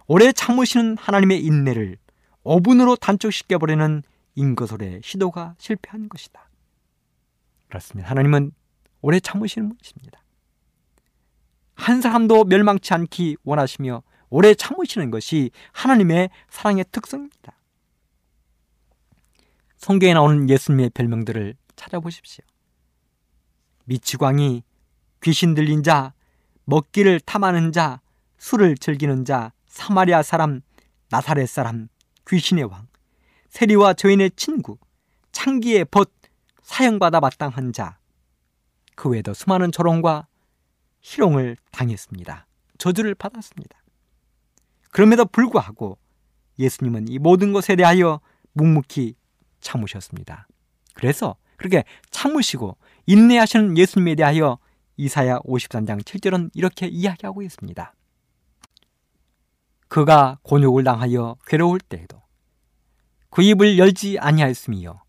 오래 0.08 0.32
참으시는 0.32 0.97
하나님의 0.97 1.45
인내를 1.45 1.97
5분으로 2.43 3.00
단축시켜버리는 3.00 4.02
인거솔의 4.34 5.02
시도가 5.04 5.54
실패한 5.60 6.10
것이다. 6.10 6.50
그렇습니다. 7.67 8.10
하나님은 8.10 8.54
오래 9.02 9.19
참으시는 9.19 9.69
분이십니다. 9.69 10.19
한 11.76 12.02
사람도 12.02 12.45
멸망치 12.45 12.95
않기 12.95 13.38
원하시며 13.43 14.02
오래 14.32 14.56
참으시는 14.56 15.12
것이 15.12 15.52
하나님의 15.74 16.30
사랑의 16.50 16.86
특성입니다. 16.91 17.54
성경에 19.78 20.13
나오는 20.13 20.50
예수님의 20.50 20.91
별명들을 20.91 21.56
찾아보십시오. 21.76 22.46
미치광이, 23.86 24.63
귀신 25.22 25.54
들린 25.54 25.84
자, 25.84 26.13
먹기를 26.63 27.20
탐하는 27.20 27.74
자, 27.74 28.00
술을 28.38 28.78
즐기는 28.78 29.26
자, 29.26 29.52
사마리아 29.67 30.24
사람, 30.24 30.62
나사렛 31.10 31.50
사람, 31.50 31.89
귀신의 32.28 32.63
왕, 32.65 32.88
세리와 33.50 33.94
저인의 33.96 34.32
친구, 34.38 34.78
창기의 35.34 35.86
벗, 35.86 36.10
사형받아 36.62 37.20
마땅한 37.20 37.74
자, 37.74 37.98
그 38.96 39.10
외에도 39.10 39.34
수많은 39.34 39.74
조롱과 39.74 40.28
희롱을 41.02 41.58
당했습니다. 41.72 42.48
저주를 42.78 43.15
받았습니다. 43.15 43.81
그럼에도 44.91 45.25
불구하고 45.25 45.97
예수님은 46.60 47.08
이 47.08 47.17
모든 47.17 47.54
것에 47.54 47.75
대하여 47.75 48.19
묵묵히 48.54 49.15
참으셨습니다. 49.62 50.47
그래서 50.93 51.36
그렇게 51.58 51.84
참으시고 52.12 52.77
인내하시는 53.06 53.77
예수님에 53.77 54.15
대하여 54.15 54.58
이사야 54.97 55.39
53장 55.39 56.04
7절은 56.04 56.51
이렇게 56.54 56.88
이야기하고 56.88 57.41
있습니다. 57.41 57.93
그가 59.88 60.39
곤욕을 60.43 60.84
당하여 60.84 61.36
괴로울 61.47 61.80
때에도 61.80 62.21
그 63.30 63.41
입을 63.41 63.77
열지 63.77 64.19
아니하였으며 64.19 65.04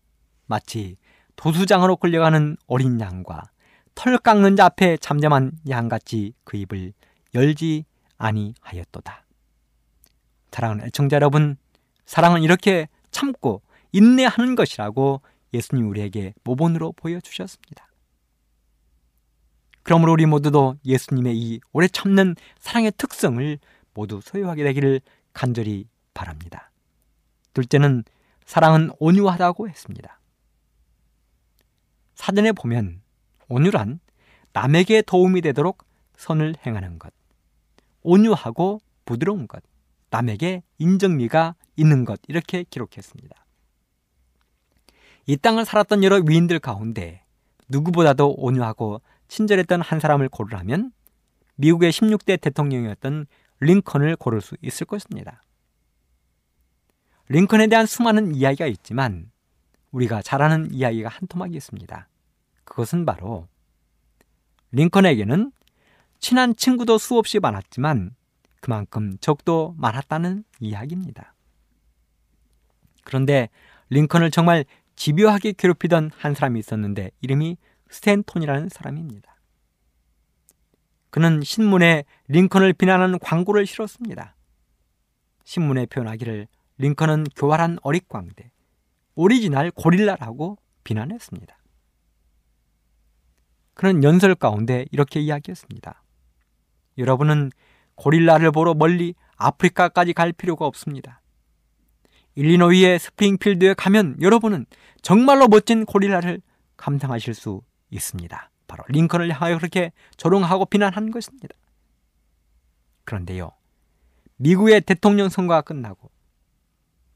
마치 0.45 0.97
도수장으로 1.35 1.97
끌려가는 1.97 2.57
어린 2.67 2.99
양과 2.99 3.43
털 3.95 4.17
깎는 4.17 4.55
자 4.55 4.65
앞에 4.65 4.97
잠잠한 4.97 5.51
양같이 5.69 6.33
그 6.43 6.57
입을 6.57 6.93
열지 7.33 7.85
아니하였도다. 8.17 9.22
사랑하는 10.53 10.85
애청자 10.85 11.15
여러분, 11.15 11.57
사랑은 12.05 12.43
이렇게 12.43 12.87
참고 13.09 13.63
인내하는 13.91 14.53
것이라고 14.53 15.21
예수님 15.51 15.89
우리에게 15.89 16.35
모본으로 16.43 16.91
보여주셨습니다. 16.91 17.87
그러므로 19.81 20.13
우리 20.13 20.27
모두도 20.27 20.77
예수님의 20.85 21.35
이 21.35 21.59
오래 21.71 21.87
참는 21.87 22.35
사랑의 22.59 22.91
특성을 22.97 23.57
모두 23.95 24.21
소유하게 24.21 24.63
되기를 24.63 25.01
간절히 25.33 25.87
바랍니다. 26.13 26.71
둘째는 27.53 28.03
사랑은 28.45 28.91
온유하다고 28.99 29.67
했습니다. 29.67 30.19
사전에 32.13 32.51
보면 32.51 33.01
온유란 33.49 33.99
남에게 34.53 35.01
도움이 35.01 35.41
되도록 35.41 35.83
선을 36.15 36.55
행하는 36.65 36.99
것, 36.99 37.11
온유하고 38.03 38.81
부드러운 39.05 39.47
것, 39.47 39.63
남에게 40.13 40.61
인정미가 40.77 41.55
있는 41.75 42.05
것 42.05 42.19
이렇게 42.27 42.63
기록했습니다. 42.69 43.35
이 45.25 45.37
땅을 45.37 45.65
살았던 45.65 46.03
여러 46.03 46.17
위인들 46.17 46.59
가운데 46.59 47.23
누구보다도 47.67 48.35
온유하고 48.37 49.01
친절했던 49.27 49.81
한 49.81 49.99
사람을 49.99 50.29
고르라면 50.29 50.91
미국의 51.55 51.91
16대 51.91 52.39
대통령이었던 52.39 53.25
링컨을 53.59 54.15
고를 54.17 54.41
수 54.41 54.55
있을 54.61 54.85
것입니다. 54.85 55.41
링컨에 57.29 57.65
대한 57.65 57.87
수많은 57.87 58.35
이야기가 58.35 58.67
있지만 58.67 59.31
우리가 59.91 60.21
잘 60.21 60.43
아는 60.43 60.71
이야기가 60.71 61.09
한 61.09 61.27
토막이 61.27 61.55
있습니다. 61.55 62.07
그것은 62.65 63.05
바로 63.05 63.47
링컨에게는 64.73 65.51
친한 66.19 66.55
친구도 66.55 66.99
수없이 66.99 67.39
많았지만 67.39 68.15
그만큼 68.63 69.17
적도 69.19 69.75
많았다는 69.77 70.45
이야기입니다. 70.61 71.35
그런데 73.03 73.49
링컨을 73.89 74.31
정말 74.31 74.63
집요하게 74.95 75.51
괴롭히던 75.57 76.11
한 76.15 76.33
사람이 76.33 76.61
있었는데 76.61 77.11
이름이 77.19 77.57
스탠톤이라는 77.89 78.69
사람입니다. 78.69 79.35
그는 81.09 81.41
신문에 81.43 82.05
링컨을 82.29 82.71
비난하는 82.71 83.19
광고를 83.19 83.67
실었습니다. 83.67 84.37
신문에 85.43 85.85
표현하기를 85.85 86.47
링컨은 86.77 87.25
교활한 87.35 87.79
어릿광대, 87.81 88.49
오리지널 89.15 89.71
고릴라라고 89.71 90.57
비난했습니다. 90.85 91.57
그는 93.73 94.05
연설 94.05 94.35
가운데 94.35 94.85
이렇게 94.91 95.19
이야기했습니다. 95.19 96.01
여러분은 96.97 97.51
고릴라를 98.03 98.51
보러 98.51 98.73
멀리 98.73 99.15
아프리카까지 99.37 100.11
갈 100.11 100.33
필요가 100.33 100.65
없습니다. 100.65 101.21
일리노이의 102.35 102.99
스프링필드에 102.99 103.75
가면 103.75 104.17
여러분은 104.21 104.65
정말로 105.01 105.47
멋진 105.47 105.85
고릴라를 105.85 106.41
감상하실 106.75 107.33
수 107.33 107.61
있습니다. 107.91 108.49
바로 108.67 108.83
링컨을 108.89 109.31
향하여 109.31 109.57
그렇게 109.57 109.93
조롱하고 110.17 110.65
비난한 110.65 111.11
것입니다. 111.11 111.55
그런데요, 113.05 113.51
미국의 114.35 114.81
대통령 114.81 115.29
선거가 115.29 115.61
끝나고 115.61 116.11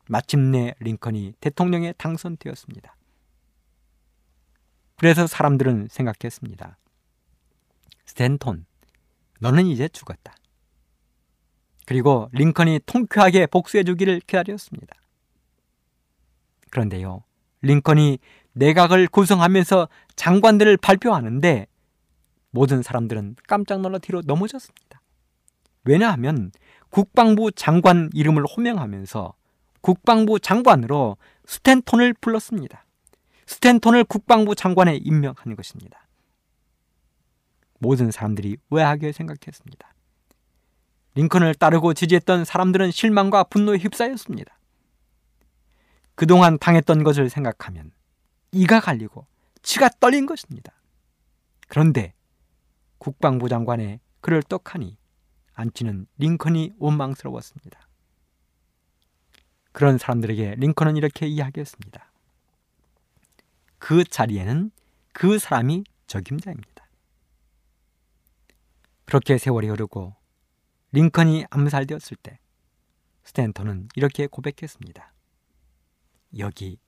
마침내 0.08 0.74
링컨이 0.80 1.34
대통령에 1.42 1.94
당선되었습니다. 1.98 2.96
그래서 4.96 5.28
사람들은 5.28 5.90
생각했습니다. 5.92 6.78
스탠톤, 8.06 8.66
너는 9.42 9.66
이제 9.66 9.90
죽었다. 9.90 10.34
그리고 11.88 12.30
링컨이 12.34 12.82
통쾌하게 12.86 13.48
복수해 13.48 13.86
주기를 13.86 14.20
기다렸습니다. 14.20 14.94
그런데요, 16.70 17.24
링컨이 17.62 18.20
내각을 18.52 19.08
구성하면서 19.08 19.88
장관들을 20.18 20.76
발표하는데 20.78 21.66
모든 22.52 22.84
사람들은 22.84 23.38
깜짝 23.48 23.80
놀라 23.80 24.00
뒤로 24.00 24.22
넘어졌습니다. 24.26 25.02
왜냐하면 25.86 26.52
국방부 26.90 27.54
장관 27.54 28.10
이름을 28.14 28.44
호명하면서 28.46 29.34
국방부 29.80 30.42
장관으로 30.42 31.16
스탠톤을 31.46 32.16
불렀습니다. 32.16 32.86
스탠톤을 33.46 34.04
국방부 34.04 34.56
장관에 34.56 34.98
임명한 34.98 35.56
것입니다. 35.56 36.06
모든 37.80 38.12
사람들이 38.12 38.58
의아하게 38.72 39.14
생각했습니다. 39.14 39.94
링컨을 41.18 41.56
따르고 41.56 41.96
지지했던 41.96 42.46
사람들은 42.46 42.92
실망과 42.92 43.46
분노에 43.46 43.80
휩싸였습니다. 43.80 44.56
그동안 46.14 46.60
당했던 46.60 47.04
것을 47.04 47.32
생각하면 47.32 47.92
이가 48.52 48.80
갈리고 48.80 49.26
치가 49.64 49.90
떨린 50.00 50.28
것입니다. 50.28 50.74
그런데 51.68 52.14
국방부 53.00 53.50
장관의 53.50 54.00
그를 54.22 54.44
떡하니 54.44 54.96
앉히는 55.56 56.06
링컨이 56.20 56.74
원망스러웠습니다. 56.78 57.88
그런 59.72 59.98
사람들에게 59.98 60.56
링컨은 60.60 60.98
이렇게 60.98 61.26
이야기했습니다. 61.26 62.12
그 63.80 64.04
자리에는 64.04 64.70
그 65.14 65.40
사람이 65.40 65.84
적임자입니다. 66.06 66.88
그렇게 69.06 69.40
세월이 69.40 69.68
흐르고 69.70 70.16
링컨이 70.92 71.46
암살되었을 71.50 72.18
때 72.22 72.40
스탠턴은 73.24 73.90
이렇게 73.96 74.28
고백했습니다. 74.28 75.14
여기 76.40 76.80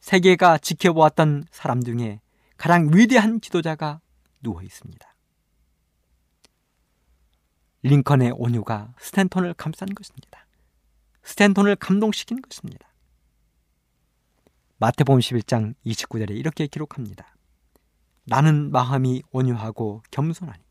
세계가 0.00 0.58
지켜보았던 0.58 1.46
사람 1.50 1.82
중에 1.82 2.20
가장 2.56 2.90
위대한 2.92 3.40
지도자가 3.40 4.00
누워 4.42 4.62
있습니다. 4.62 5.08
링컨의 7.82 8.32
온유가 8.36 8.94
스탠턴을 8.98 9.54
감싼 9.54 9.88
것입니다. 9.94 10.46
스탠턴을 11.22 11.76
감동시킨 11.76 12.42
것입니다. 12.42 12.88
마태복음 14.78 15.20
11장 15.20 15.74
29절에 15.86 16.30
이렇게 16.30 16.66
기록합니다. 16.66 17.34
나는 18.24 18.70
마음이 18.70 19.22
온유하고 19.30 20.02
겸손하니 20.10 20.62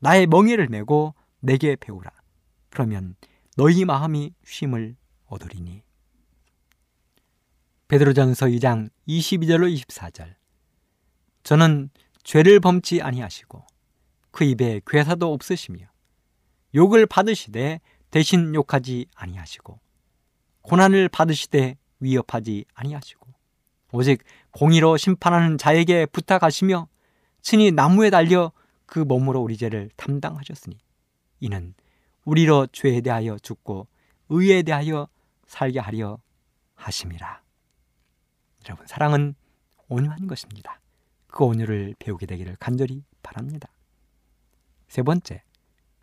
나의 0.00 0.26
멍에를 0.26 0.68
메고 0.68 1.14
내게 1.44 1.76
배우라. 1.76 2.10
그러면 2.70 3.16
너희 3.56 3.84
마음이 3.84 4.32
쉼을 4.44 4.96
얻으리니. 5.26 5.82
베드로전서 7.88 8.46
2장 8.46 8.88
22절로 9.06 9.72
24절. 9.76 10.34
저는 11.42 11.90
죄를 12.22 12.60
범치 12.60 13.02
아니하시고 13.02 13.62
그 14.30 14.44
입에 14.44 14.80
괴사도 14.86 15.30
없으시며 15.34 15.86
욕을 16.74 17.04
받으시되 17.06 17.80
대신 18.10 18.54
욕하지 18.54 19.06
아니하시고 19.14 19.78
고난을 20.62 21.10
받으시되 21.10 21.76
위협하지 22.00 22.64
아니하시고 22.72 23.26
오직 23.92 24.24
공의로 24.52 24.96
심판하는 24.96 25.58
자에게 25.58 26.06
부탁하시며 26.06 26.88
친히 27.42 27.70
나무에 27.70 28.08
달려 28.08 28.50
그 28.86 28.98
몸으로 28.98 29.40
우리 29.42 29.58
죄를 29.58 29.90
담당하셨으니 29.96 30.78
이는 31.44 31.74
우리로 32.24 32.66
죄에 32.72 33.02
대하여 33.02 33.38
죽고 33.38 33.86
의에 34.30 34.62
대하여 34.62 35.08
살게 35.46 35.78
하려 35.78 36.18
하심이라. 36.74 37.42
여러분 38.64 38.86
사랑은 38.86 39.34
온유한 39.88 40.26
것입니다. 40.26 40.80
그 41.26 41.44
온유를 41.44 41.96
배우게 41.98 42.24
되기를 42.24 42.56
간절히 42.58 43.04
바랍니다. 43.22 43.68
세 44.88 45.02
번째, 45.02 45.42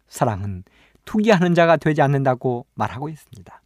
사랑은 0.07 0.63
투기하는 1.05 1.55
자가 1.55 1.77
되지 1.77 2.03
않는다고 2.03 2.67
말하고 2.75 3.09
있습니다. 3.09 3.61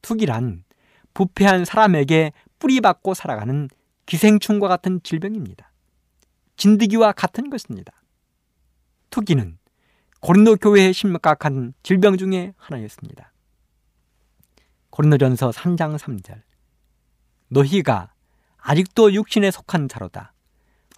투기란 0.00 0.64
부패한 1.12 1.66
사람에게 1.66 2.32
뿌리박고 2.58 3.12
살아가는 3.12 3.68
기생충과 4.06 4.66
같은 4.68 5.02
질병입니다. 5.02 5.70
진드기와 6.56 7.12
같은 7.12 7.50
것입니다. 7.50 7.92
투기는 9.10 9.57
고린도 10.20 10.56
교회의 10.56 10.92
심각한 10.92 11.74
질병 11.82 12.16
중의 12.16 12.54
하나였습니다. 12.56 13.32
고린도전서 14.90 15.50
3장 15.50 15.96
3절 15.96 16.42
너희가 17.48 18.12
아직도 18.58 19.12
육신에 19.12 19.50
속한 19.50 19.88
자로다. 19.88 20.32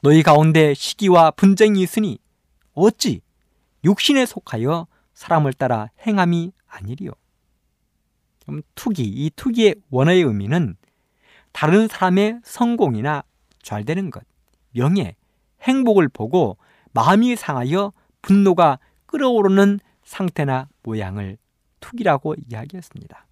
너희 0.03 0.23
가운데 0.23 0.73
시기와 0.73 1.31
분쟁이 1.33 1.83
있으니 1.83 2.19
어찌 2.73 3.21
육신에 3.85 4.25
속하여 4.25 4.87
사람을 5.13 5.53
따라 5.53 5.91
행함이 6.07 6.53
아니리요. 6.67 7.11
그럼 8.41 8.63
투기, 8.75 9.05
이 9.05 9.31
투기의 9.37 9.77
원어의 9.91 10.23
의미는 10.23 10.77
다른 11.53 11.89
사람의 11.89 12.41
성공이나 12.43 13.23
잘 13.63 13.85
되는 13.85 14.11
것, 14.11 14.25
명예, 14.73 15.15
행복을 15.61 16.09
보고 16.09 16.57
마음이 16.93 17.37
상하여 17.37 17.93
분노가 18.23 18.79
끓어오르는 19.11 19.81
상태나 20.05 20.69
모양을 20.85 21.37
투기라고 21.81 22.37
이야기했습니다. 22.49 23.27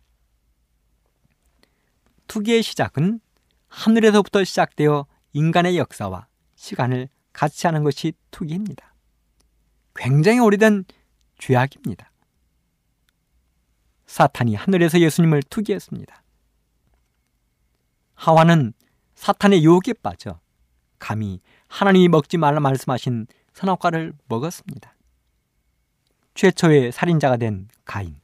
투기의 2.27 2.65
시작은 2.65 3.21
하늘에서부터 3.69 4.43
시작되어 4.43 5.07
인간의 5.35 5.79
역사와 5.79 6.27
시간을 6.57 7.09
같이 7.33 7.69
하는 7.69 7.85
것이 7.85 8.13
투기입니다. 8.33 8.93
굉장히 9.95 10.41
오래된 10.41 10.85
죄악입니다. 11.39 12.11
사탄이 14.07 14.57
하늘에서 14.57 14.99
예수님을 14.99 15.45
투기했습니다. 15.45 16.25
하와는 18.15 18.73
사탄의 19.15 19.65
유혹에 19.65 19.93
빠져 19.93 20.41
감히 20.99 21.41
하나님이 21.69 22.09
먹지 22.09 22.37
말라 22.37 22.59
말씀하신 22.59 23.29
선악과를 23.53 24.15
먹었습니다. 24.27 24.98
최초의 26.39 26.93
살인자가 26.93 27.37
된 27.37 27.67
가인. 27.85 28.15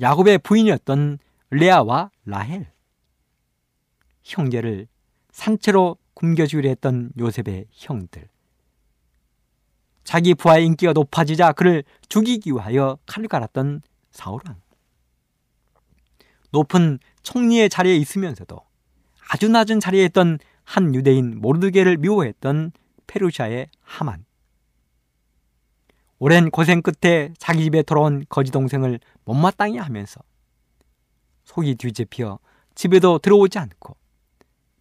야곱의 0.00 0.38
부인이었던 0.38 1.18
레아와 1.50 2.12
라헬. 2.24 2.70
형제를 4.22 4.86
산채로 5.32 5.96
굶겨주기로 6.14 6.68
했던 6.68 7.10
요셉의 7.18 7.66
형들. 7.72 8.28
자기 10.04 10.34
부하의 10.34 10.66
인기가 10.66 10.92
높아지자 10.92 11.50
그를 11.50 11.82
죽이기 12.08 12.52
위하여 12.52 12.96
칼을 13.06 13.26
갈았던 13.26 13.82
사울왕. 14.12 14.60
높은 16.52 17.00
총리의 17.24 17.68
자리에 17.68 17.96
있으면서도 17.96 18.60
아주 19.30 19.48
낮은 19.48 19.80
자리에 19.80 20.04
있던 20.04 20.38
한 20.62 20.94
유대인 20.94 21.40
모르드게를 21.40 21.96
미워했던 21.96 22.70
페르시아의 23.08 23.66
하만. 23.80 24.25
오랜 26.18 26.50
고생 26.50 26.80
끝에 26.80 27.32
자기 27.38 27.64
집에 27.64 27.82
돌아온 27.82 28.24
거지 28.28 28.50
동생을 28.50 29.00
못마땅해 29.24 29.78
하면서 29.78 30.22
속이 31.44 31.74
뒤집혀 31.74 32.38
집에도 32.74 33.18
들어오지 33.18 33.58
않고 33.58 33.96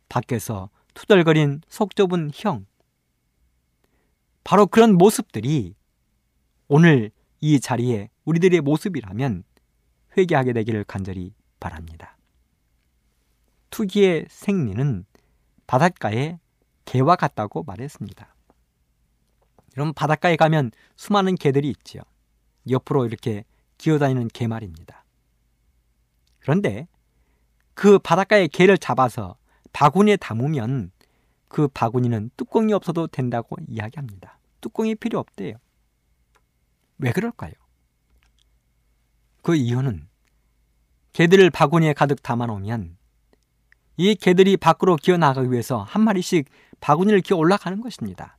밖에서 0.07 0.69
투덜거린 0.93 1.61
속 1.67 1.95
좁은 1.95 2.31
형. 2.33 2.65
바로 4.43 4.65
그런 4.65 4.95
모습들이 4.97 5.75
오늘 6.67 7.11
이 7.41 7.59
자리에 7.59 8.09
우리들의 8.23 8.61
모습이라면 8.61 9.43
회개하게 10.17 10.53
되기를 10.53 10.85
간절히 10.85 11.33
바랍니다. 11.59 12.17
투기의 13.71 14.27
생리는 14.29 15.05
바닷가에 15.67 16.39
개와 16.85 17.17
같다고 17.17 17.63
말했습니다. 17.63 18.34
여러분 19.77 19.93
바닷가에 19.93 20.35
가면 20.35 20.71
수많은 20.95 21.35
개들이 21.35 21.69
있지요. 21.69 22.01
옆으로 22.69 23.05
이렇게 23.05 23.43
기어다니는 23.77 24.29
개 24.29 24.47
말입니다. 24.47 25.03
그런데 26.39 26.87
그 27.73 27.99
바닷가의 27.99 28.47
개를 28.47 28.77
잡아서 28.77 29.35
바구니에 29.73 30.17
담으면 30.17 30.91
그 31.47 31.67
바구니는 31.67 32.31
뚜껑이 32.37 32.73
없어도 32.73 33.07
된다고 33.07 33.57
이야기합니다. 33.67 34.39
뚜껑이 34.61 34.95
필요 34.95 35.19
없대요. 35.19 35.55
왜 36.97 37.11
그럴까요? 37.11 37.53
그 39.41 39.55
이유는 39.55 40.07
개들을 41.13 41.49
바구니에 41.49 41.93
가득 41.93 42.23
담아 42.23 42.45
놓으면 42.47 42.97
이 43.97 44.15
개들이 44.15 44.57
밖으로 44.57 44.95
기어 44.95 45.17
나가기 45.17 45.51
위해서 45.51 45.83
한 45.83 46.03
마리씩 46.03 46.49
바구니를 46.79 47.21
기어 47.21 47.37
올라가는 47.37 47.79
것입니다. 47.79 48.34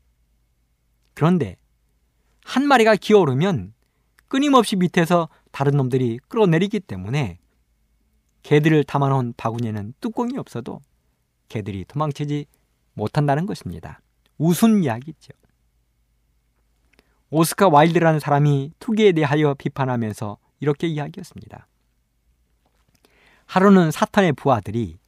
그런데 1.16 1.56
한 2.44 2.68
마리가 2.68 2.94
기어 2.94 3.20
오르면 3.20 3.72
끊임없이 4.28 4.76
밑에서 4.76 5.30
다른 5.50 5.76
놈들이 5.78 6.20
끌어내리기 6.28 6.80
때문에 6.80 7.38
개들을 8.42 8.84
담아놓은 8.84 9.32
바구니에는 9.36 9.94
뚜껑이 9.98 10.36
없어도 10.36 10.82
개들이 11.48 11.86
도망치지 11.86 12.44
못한다는 12.92 13.46
것입니다. 13.46 14.00
우스운 14.36 14.84
이야기죠. 14.84 15.32
오스카 17.30 17.68
와일드라는 17.68 18.20
사람이 18.20 18.72
투기에 18.78 19.12
대하여 19.12 19.54
비판하면서 19.54 20.36
이렇게 20.60 20.86
이야기했습니다. 20.86 21.66
하루는 23.46 23.90
사탄의 23.90 24.34
부하들이 24.34 24.98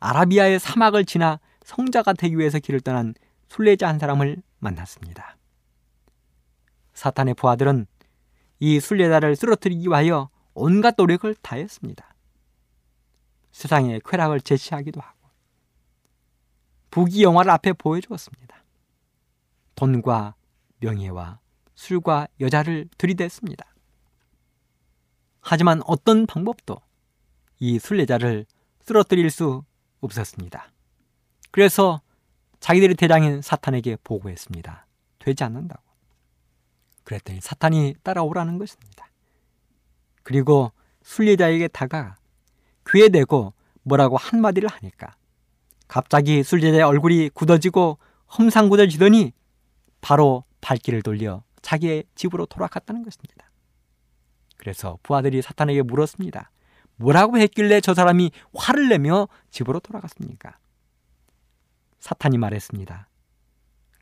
아라비아의 0.00 0.58
사막을 0.58 1.04
지나 1.04 1.38
성자가 1.64 2.14
되기 2.14 2.38
위해서 2.38 2.58
길을 2.58 2.80
떠난 2.80 3.14
순례자 3.50 3.88
한 3.88 3.98
사람을 3.98 4.42
만났습니다. 4.60 5.36
사탄의 6.94 7.34
부하들은 7.34 7.86
이 8.60 8.78
순례자를 8.78 9.36
쓰러뜨리기 9.36 9.88
위하여 9.88 10.30
온갖 10.54 10.94
노력을 10.96 11.34
다했습니다. 11.34 12.14
세상의 13.50 14.00
쾌락을 14.04 14.40
제시하기도 14.40 15.00
하고 15.00 15.18
부귀 16.90 17.22
영화를 17.22 17.50
앞에 17.50 17.72
보여주었습니다. 17.72 18.64
돈과 19.74 20.34
명예와 20.78 21.40
술과 21.74 22.28
여자를 22.40 22.88
들이댔습니다. 22.98 23.66
하지만 25.40 25.82
어떤 25.86 26.26
방법도 26.26 26.80
이 27.58 27.78
순례자를 27.78 28.46
쓰러뜨릴 28.82 29.30
수 29.30 29.64
없었습니다. 30.00 30.70
그래서 31.50 32.00
자기들의 32.60 32.96
대장인 32.96 33.42
사탄에게 33.42 33.96
보고했습니다. 34.04 34.86
되지 35.18 35.44
않는다고. 35.44 35.82
그랬더니 37.04 37.40
사탄이 37.40 37.96
따라오라는 38.02 38.58
것입니다. 38.58 39.08
그리고 40.22 40.72
순례자에게 41.02 41.68
다가 41.68 42.16
귀에 42.88 43.08
대고 43.08 43.54
뭐라고 43.82 44.16
한마디를 44.16 44.68
하니까 44.68 45.14
갑자기 45.88 46.42
순례자의 46.42 46.82
얼굴이 46.82 47.30
굳어지고 47.30 47.98
험상궂어지더니 48.38 49.32
바로 50.00 50.44
발길을 50.60 51.02
돌려 51.02 51.42
자기의 51.62 52.04
집으로 52.14 52.46
돌아갔다는 52.46 53.02
것입니다. 53.02 53.50
그래서 54.56 54.98
부하들이 55.02 55.42
사탄에게 55.42 55.82
물었습니다. 55.82 56.50
뭐라고 56.96 57.38
했길래 57.38 57.80
저 57.80 57.94
사람이 57.94 58.30
화를 58.54 58.88
내며 58.88 59.26
집으로 59.50 59.80
돌아갔습니까? 59.80 60.58
사탄이 62.00 62.38
말했습니다. 62.38 63.08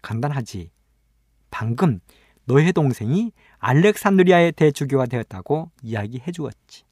간단하지. 0.03 0.71
방금 1.51 2.01
너의 2.45 2.73
동생이 2.73 3.33
알렉산드리아의 3.59 4.53
대주교가 4.53 5.07
되었다고 5.07 5.71
이야기해 5.83 6.33
주었지. 6.33 6.85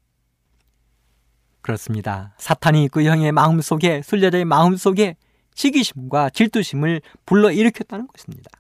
그렇습니다. 1.62 2.34
사탄이 2.38 2.88
그 2.88 3.04
형의 3.04 3.32
마음 3.32 3.60
속에, 3.60 4.02
순례자의 4.02 4.44
마음 4.44 4.76
속에 4.76 5.16
시기심과 5.54 6.30
질투심을 6.30 7.00
불러 7.24 7.50
일으켰다는 7.50 8.06
것입니다. 8.06 8.50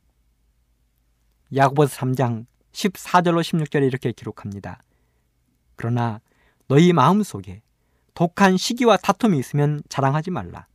야고보서 1.54 1.96
3장 1.98 2.46
14절로 2.72 3.42
16절에 3.42 3.86
이렇게 3.86 4.12
기록합니다. 4.12 4.80
그러나 5.76 6.20
너희 6.66 6.92
마음 6.92 7.22
속에 7.22 7.62
독한 8.14 8.56
시기와 8.56 8.96
다툼이 8.96 9.38
있으면 9.38 9.82
자랑하지 9.88 10.30
말라. 10.30 10.66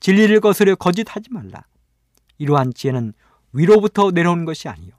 진리를 0.00 0.40
거스려 0.40 0.74
거짓하지 0.74 1.30
말라. 1.30 1.64
이러한 2.38 2.72
지혜는 2.74 3.12
위로부터 3.52 4.10
내려온 4.10 4.44
것이 4.44 4.68
아니요. 4.68 4.92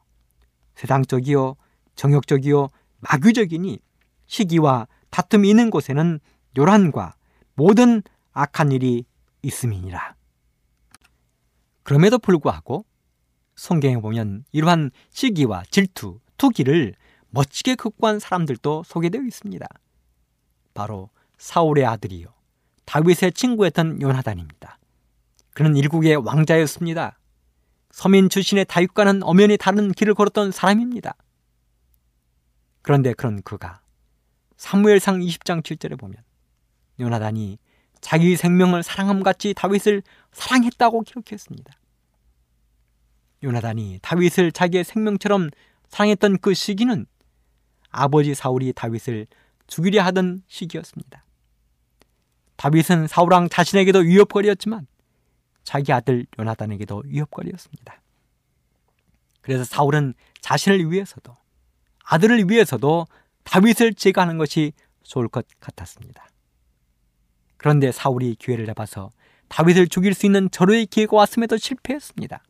세상적이요, 0.76 1.56
정욕적이요, 1.96 2.70
마귀적이니 3.00 3.80
시기와 4.28 4.88
다툼이 5.10 5.50
있는 5.50 5.70
곳에는 5.70 6.20
요란과 6.58 7.16
모든 7.56 8.02
악한 8.32 8.72
일이 8.72 9.06
있음이니라. 9.42 10.16
그럼에도 11.84 12.20
불구하고 12.20 12.86
성경에 13.56 13.98
보면 13.98 14.46
이러한 14.52 14.92
시기와 15.10 15.64
질투, 15.70 16.20
투기를 16.38 16.94
멋지게 17.30 17.76
극복한 17.76 18.20
사람들도 18.20 18.84
소개되어 18.86 19.22
있습니다. 19.22 19.66
바로 20.74 21.10
사울의 21.38 21.86
아들이요. 21.86 22.28
다윗의 22.86 23.34
친구였던 23.34 24.02
요나단입니다. 24.02 24.79
그는 25.60 25.76
일국의 25.76 26.16
왕자였습니다. 26.16 27.20
서민 27.92 28.30
출신의 28.30 28.64
다윗과는 28.64 29.24
엄연히 29.24 29.58
다른 29.58 29.92
길을 29.92 30.14
걸었던 30.14 30.52
사람입니다. 30.52 31.16
그런데 32.82 33.12
그런 33.12 33.42
그가 33.42 33.82
사무엘상 34.56 35.20
20장 35.20 35.62
7절에 35.62 36.00
보면 36.00 36.16
요나단이 36.98 37.60
자기 38.00 38.38
생명을 38.38 38.84
사랑함 38.84 39.22
같이 39.22 39.54
다윗을 39.54 40.02
사랑했다고 40.32 41.02
기록했습니다. 41.02 41.74
요나단이 43.44 44.00
다윗을 44.02 44.54
자기의 44.54 44.86
생명처럼 44.86 45.50
사랑했던 45.90 46.38
그 46.38 46.54
시기는 46.54 47.06
아버지 47.90 48.34
사울이 48.34 48.72
다윗을 48.72 49.28
죽이려 49.68 50.04
하던 50.04 50.42
시기였습니다. 50.48 51.26
다윗은 52.56 53.08
사울왕 53.08 53.50
자신에게도 53.50 54.00
위협거리였지만 54.00 54.88
자기 55.70 55.94
아들 55.94 56.26
요나단에게도 56.40 57.04
위협거리였습니다. 57.06 58.02
그래서 59.42 59.64
사울은 59.64 60.16
자신을 60.42 60.92
위해서도 60.92 61.38
아들을 62.06 62.50
위해서도 62.50 63.06
다윗을 63.44 63.94
제거하는 63.94 64.40
것이 64.40 64.74
좋을 65.04 65.28
것 65.28 65.46
같았습니다. 65.60 66.28
그런데 67.58 67.92
사울이 67.92 68.34
기회를 68.40 68.66
잡아서 68.66 69.12
다윗을 69.48 69.90
죽일 69.90 70.16
수 70.16 70.26
있는 70.26 70.50
절호의 70.50 70.88
기회가 70.88 71.18
왔음에도 71.18 71.58
실패했습니다. 71.58 72.42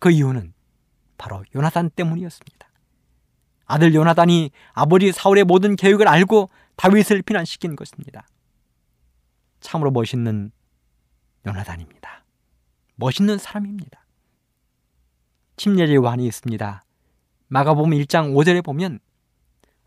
그 0.00 0.10
이유는 0.10 0.54
바로 1.16 1.44
요나단 1.54 1.90
때문이었습니다. 1.90 2.68
아들 3.66 3.94
요나단이 3.94 4.50
아버지 4.72 5.12
사울의 5.12 5.44
모든 5.44 5.76
계획을 5.76 6.08
알고 6.08 6.50
다윗을 6.74 7.22
피난시킨 7.22 7.76
것입니다. 7.76 8.26
참으로 9.60 9.92
멋있는 9.92 10.50
요나단입니다. 11.46 12.13
멋있는 12.96 13.38
사람입니다. 13.38 14.04
침례제 15.56 15.94
요한이 15.94 16.26
있습니다. 16.26 16.84
마가복음 17.48 17.90
1장 17.90 18.34
5절에 18.34 18.64
보면 18.64 19.00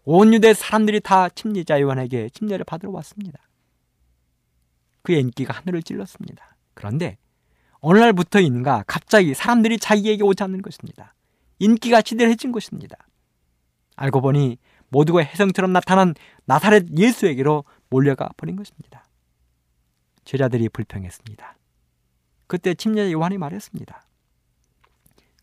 온 0.04 0.34
유대 0.34 0.54
사람들이 0.54 1.02
다 1.02 1.28
침례자 1.30 1.82
요한에게 1.82 2.30
침례를 2.30 2.64
받으러 2.66 2.92
왔습니다. 2.92 3.40
그의 5.02 5.22
인기가 5.22 5.54
하늘을 5.54 5.84
찔렀습니다. 5.84 6.56
그런데 6.74 7.18
어느 7.80 8.00
날부터인가 8.00 8.84
갑자기 8.88 9.34
사람들이 9.34 9.78
자기에게 9.80 10.24
오지 10.24 10.44
않는 10.44 10.62
것입니다. 10.62 11.14
인기가 11.60 12.02
지대해진 12.02 12.52
것입니다. 12.52 12.98
알고 13.96 14.22
보니 14.22 14.58
모두가 14.90 15.24
혜성처럼 15.24 15.74
나타난 15.74 16.14
나사렛 16.46 16.98
예수에게로 16.98 17.66
몰려가 17.90 18.30
버린 18.38 18.56
것입니다. 18.56 19.04
제자들이 20.24 20.70
불평했습니다. 20.70 21.57
그때 22.48 22.74
침례 22.74 23.12
요한이 23.12 23.38
말했습니다. 23.38 24.06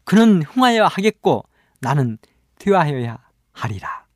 그는 0.04 0.42
흥하여야 0.42 0.86
하겠고 0.86 1.44
나는 1.80 2.18
퇴화하여야 2.58 3.18
하리라. 3.52 4.06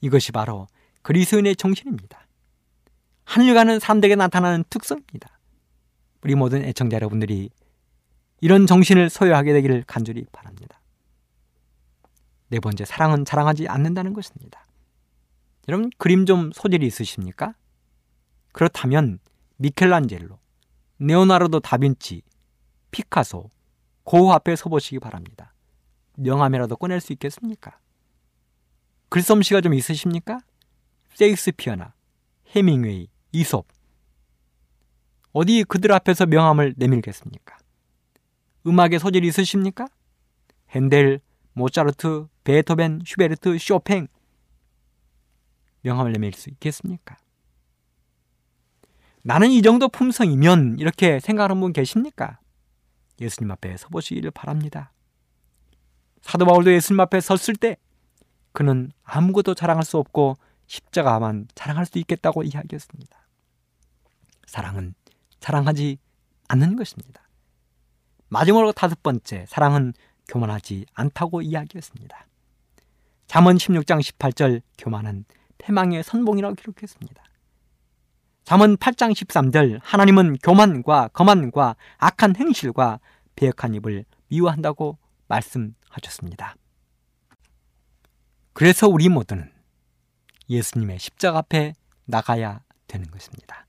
이것이 0.00 0.32
바로 0.32 0.66
그리스도인의 1.02 1.56
정신입니다. 1.56 2.26
하늘 3.24 3.54
가는 3.54 3.78
사람들에게 3.78 4.16
나타나는 4.16 4.64
특성입니다. 4.68 5.38
우리 6.22 6.34
모든 6.34 6.64
애청자 6.64 6.96
여러분들이 6.96 7.50
이런 8.40 8.66
정신을 8.66 9.08
소유하게 9.08 9.52
되기를 9.52 9.84
간절히 9.86 10.24
바랍니다. 10.32 10.80
네 12.48 12.60
번째, 12.60 12.84
사랑은 12.84 13.24
자랑하지 13.24 13.68
않는다는 13.68 14.12
것입니다. 14.12 14.66
여러분, 15.68 15.90
그림 15.96 16.26
좀 16.26 16.50
소질이 16.52 16.86
있으십니까? 16.86 17.54
그렇다면 18.52 19.20
미켈란젤로, 19.56 20.38
네오나르도 21.02 21.58
다빈치, 21.58 22.22
피카소, 22.92 23.50
고우 24.04 24.30
앞에 24.30 24.54
서보시기 24.54 25.00
바랍니다. 25.00 25.52
명함이라도 26.16 26.76
꺼낼 26.76 27.00
수 27.00 27.12
있겠습니까? 27.12 27.78
글솜씨가 29.08 29.62
좀 29.62 29.74
있으십니까? 29.74 30.40
세익스피어나 31.14 31.92
해밍웨이, 32.54 33.08
이솝 33.32 33.66
어디 35.32 35.64
그들 35.64 35.92
앞에서 35.92 36.26
명함을 36.26 36.74
내밀겠습니까? 36.76 37.58
음악의 38.66 39.00
소질이 39.00 39.26
있으십니까? 39.26 39.88
핸델, 40.70 41.20
모차르트, 41.52 42.28
베토벤, 42.44 43.00
슈베르트, 43.04 43.58
쇼팽 43.58 44.06
명함을 45.80 46.12
내밀 46.12 46.32
수 46.32 46.48
있겠습니까? 46.50 47.16
나는 49.22 49.50
이 49.50 49.62
정도 49.62 49.88
품성이면 49.88 50.78
이렇게 50.78 51.20
생각하는 51.20 51.60
분 51.60 51.72
계십니까? 51.72 52.40
예수님 53.20 53.50
앞에 53.52 53.76
서보시기를 53.76 54.32
바랍니다. 54.32 54.92
사도 56.22 56.44
바울도 56.44 56.72
예수님 56.72 57.00
앞에 57.00 57.20
섰을 57.20 57.56
때 57.56 57.76
그는 58.52 58.90
아무것도 59.04 59.54
자랑할 59.54 59.84
수 59.84 59.98
없고 59.98 60.36
십자가만 60.66 61.48
자랑할 61.54 61.86
수 61.86 61.98
있겠다고 61.98 62.42
이야기했습니다. 62.42 63.16
사랑은 64.46 64.94
자랑하지 65.40 65.98
않는 66.48 66.76
것입니다. 66.76 67.22
마지막으로 68.28 68.72
다섯 68.72 69.02
번째, 69.02 69.44
사랑은 69.48 69.92
교만하지 70.28 70.86
않다고 70.94 71.42
이야기했습니다. 71.42 72.26
잠언 73.26 73.56
16장 73.56 74.00
18절 74.00 74.62
교만은 74.78 75.24
패망의 75.58 76.02
선봉이라고 76.02 76.54
기록했습니다. 76.54 77.22
잠언 78.44 78.76
8장 78.76 79.12
13절 79.12 79.80
하나님은 79.82 80.38
교만과 80.42 81.08
거만과 81.08 81.76
악한 81.98 82.36
행실과 82.36 82.98
배역한 83.36 83.74
입을 83.74 84.04
미워한다고 84.28 84.98
말씀하셨습니다. 85.28 86.56
그래서 88.52 88.88
우리 88.88 89.08
모두는 89.08 89.50
예수님의 90.50 90.98
십자가 90.98 91.38
앞에 91.38 91.74
나가야 92.04 92.60
되는 92.88 93.10
것입니다. 93.10 93.66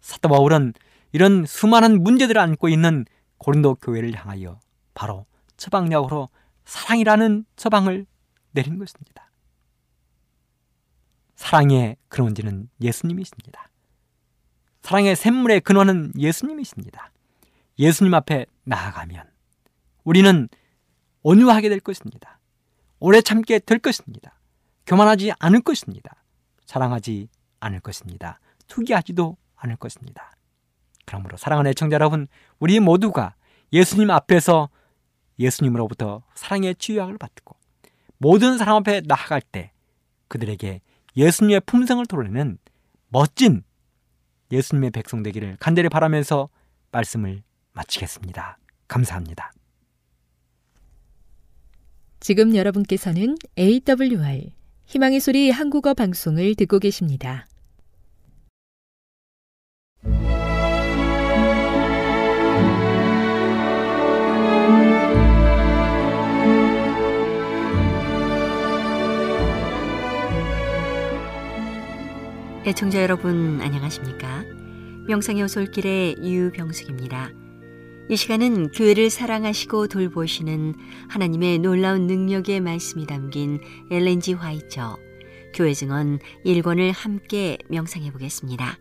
사도 0.00 0.28
바울은 0.28 0.74
이런 1.12 1.46
수많은 1.46 2.02
문제들을 2.02 2.38
안고 2.40 2.68
있는 2.68 3.04
고린도 3.38 3.76
교회를 3.76 4.14
향하여 4.14 4.60
바로 4.92 5.24
처방약으로 5.56 6.28
사랑이라는 6.64 7.46
처방을 7.56 8.06
내린 8.52 8.78
것입니다. 8.78 9.30
사랑의 11.36 11.96
근원지는 12.08 12.68
예수님이십니다. 12.80 13.69
사랑의 14.82 15.16
샘물의 15.16 15.60
근원은 15.60 16.12
예수님이십니다. 16.18 17.12
예수님 17.78 18.14
앞에 18.14 18.46
나아가면 18.64 19.24
우리는 20.04 20.48
온유하게 21.22 21.68
될 21.68 21.80
것입니다. 21.80 22.40
오래 22.98 23.20
참게 23.20 23.58
될 23.58 23.78
것입니다. 23.78 24.38
교만하지 24.86 25.32
않을 25.38 25.62
것입니다. 25.62 26.22
사랑하지 26.66 27.28
않을 27.60 27.80
것입니다. 27.80 28.40
투기하지도 28.66 29.36
않을 29.56 29.76
것입니다. 29.76 30.32
그러므로 31.06 31.36
사랑하는 31.36 31.70
애청자 31.70 31.94
여러분, 31.94 32.28
우리 32.58 32.80
모두가 32.80 33.34
예수님 33.72 34.10
앞에서 34.10 34.68
예수님으로부터 35.38 36.22
사랑의 36.34 36.74
치유약을 36.74 37.18
받고 37.18 37.56
모든 38.18 38.58
사람 38.58 38.76
앞에 38.76 39.02
나아갈 39.06 39.40
때 39.40 39.72
그들에게 40.28 40.80
예수님의 41.16 41.60
품성을 41.60 42.04
드러내는 42.06 42.58
멋진 43.08 43.64
예수님의 44.52 44.90
백성 44.90 45.22
되기를 45.22 45.56
간절히 45.60 45.88
바라면서 45.88 46.48
말씀을 46.92 47.42
마치겠습니다. 47.72 48.58
감사합니다. 48.88 49.52
지금 52.18 52.54
여러분께서는 52.54 53.36
AWR 53.58 54.52
희망의 54.86 55.20
소리 55.20 55.50
한국어 55.50 55.94
방송을 55.94 56.54
듣고 56.56 56.78
계십니다. 56.78 57.46
애청자 72.70 73.02
여러분 73.02 73.60
안녕하십니까? 73.60 74.44
명상의 75.08 75.42
오솔길의 75.42 76.18
유병숙입니다. 76.22 77.32
이 78.08 78.14
시간은 78.14 78.70
교회를 78.70 79.10
사랑하시고 79.10 79.88
돌보시는 79.88 80.76
하나님의 81.08 81.58
놀라운 81.58 82.06
능력의 82.06 82.60
말씀이 82.60 83.06
담긴 83.06 83.60
엘렌지 83.90 84.34
화이처 84.34 84.96
교회 85.52 85.74
증언 85.74 86.20
1권을 86.46 86.92
함께 86.94 87.58
명상해 87.70 88.12
보겠습니다. 88.12 88.78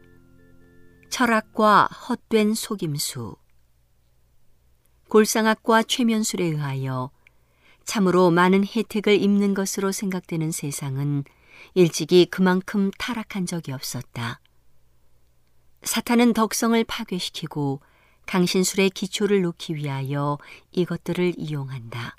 철학과 1.10 1.86
헛된 1.86 2.54
속임수 2.54 3.38
골상학과 5.08 5.82
최면술에 5.82 6.46
의하여 6.46 7.10
참으로 7.86 8.30
많은 8.30 8.66
혜택을 8.68 9.20
입는 9.20 9.56
것으로 9.56 9.92
생각되는 9.92 10.52
세상은 10.52 11.24
일찍이 11.74 12.26
그만큼 12.26 12.92
타락한 12.98 13.46
적이 13.46 13.74
없었다. 13.74 14.40
사탄은 15.84 16.34
덕성을 16.34 16.84
파괴시키고 16.84 17.82
강신술의 18.26 18.92
기초를 18.92 19.42
놓기 19.42 19.76
위하여 19.76 20.38
이것들을 20.72 21.34
이용한다. 21.38 22.16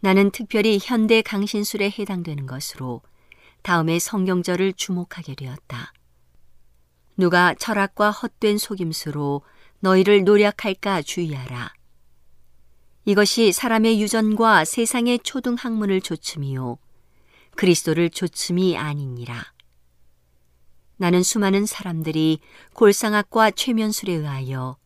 나는 0.00 0.30
특별히 0.30 0.78
현대 0.80 1.22
강신술에 1.22 1.94
해당되는 1.98 2.46
것으로 2.46 3.02
다음의 3.62 4.00
성경절을 4.00 4.74
주목하게 4.74 5.34
되었다. 5.34 5.92
누가 7.16 7.54
철학과 7.54 8.10
헛된 8.10 8.58
속임수로 8.58 9.42
너희를 9.80 10.24
노력할까 10.24 11.02
주의하라. 11.02 11.72
이것이 13.04 13.52
사람의 13.52 14.00
유전과 14.00 14.64
세상의 14.64 15.20
초등 15.24 15.54
학문을 15.54 16.00
조춤이요. 16.00 16.78
그리스도를 17.58 18.08
조춤이 18.10 18.78
아니니라. 18.78 19.52
나는 20.96 21.24
수많은 21.24 21.66
사람들이 21.66 22.38
골상학과 22.72 23.50
최면술에 23.50 24.12
의하여 24.12 24.76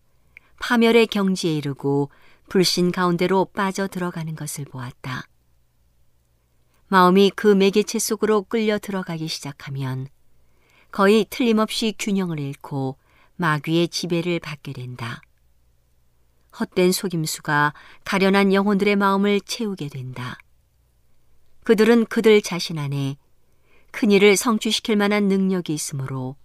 파멸의 0.58 1.08
경지에 1.08 1.54
이르고 1.54 2.10
불신 2.48 2.90
가운데로 2.90 3.46
빠져 3.52 3.88
들어가는 3.88 4.34
것을 4.34 4.64
보았다. 4.64 5.24
마음이 6.88 7.32
그 7.36 7.46
매개체 7.46 7.98
속으로 7.98 8.42
끌려 8.44 8.78
들어가기 8.78 9.28
시작하면 9.28 10.08
거의 10.90 11.26
틀림없이 11.28 11.94
균형을 11.98 12.40
잃고 12.40 12.96
마귀의 13.36 13.88
지배를 13.88 14.40
받게 14.40 14.72
된다. 14.72 15.20
헛된 16.58 16.92
속임수가 16.92 17.74
가련한 18.04 18.54
영혼들의 18.54 18.96
마음을 18.96 19.42
채우게 19.42 19.88
된다. 19.88 20.38
그들은 21.64 22.06
그들 22.06 22.42
자신 22.42 22.78
안에 22.78 23.16
큰 23.90 24.10
일을 24.10 24.36
성취시킬 24.36 24.96
만한 24.96 25.28
능력이 25.28 25.72
있으므로 25.72 26.36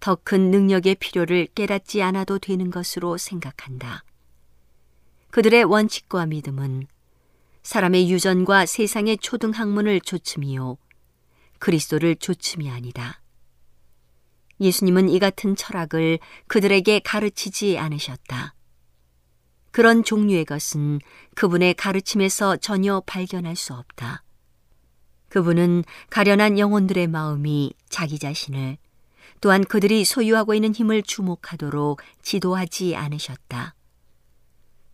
더 0.00 0.16
큰 0.16 0.50
능력의 0.50 0.94
필요를 0.96 1.48
깨닫지 1.54 2.02
않아도 2.02 2.38
되는 2.38 2.70
것으로 2.70 3.18
생각한다. 3.18 4.02
그들의 5.30 5.64
원칙과 5.64 6.26
믿음은 6.26 6.86
사람의 7.62 8.10
유전과 8.10 8.66
세상의 8.66 9.18
초등학문을 9.18 10.00
조춤이요. 10.00 10.78
그리스도를 11.58 12.16
조춤이 12.16 12.70
아니다. 12.70 13.20
예수님은 14.60 15.10
이 15.10 15.18
같은 15.18 15.54
철학을 15.54 16.18
그들에게 16.48 17.00
가르치지 17.00 17.78
않으셨다. 17.78 18.54
그런 19.70 20.02
종류의 20.02 20.46
것은 20.46 21.00
그분의 21.36 21.74
가르침에서 21.74 22.56
전혀 22.56 23.00
발견할 23.06 23.54
수 23.54 23.74
없다. 23.74 24.24
그분은 25.30 25.84
가련한 26.10 26.58
영혼들의 26.58 27.06
마음이 27.06 27.72
자기 27.88 28.18
자신을 28.18 28.76
또한 29.40 29.64
그들이 29.64 30.04
소유하고 30.04 30.54
있는 30.54 30.74
힘을 30.74 31.02
주목하도록 31.02 32.00
지도하지 32.22 32.94
않으셨다. 32.96 33.74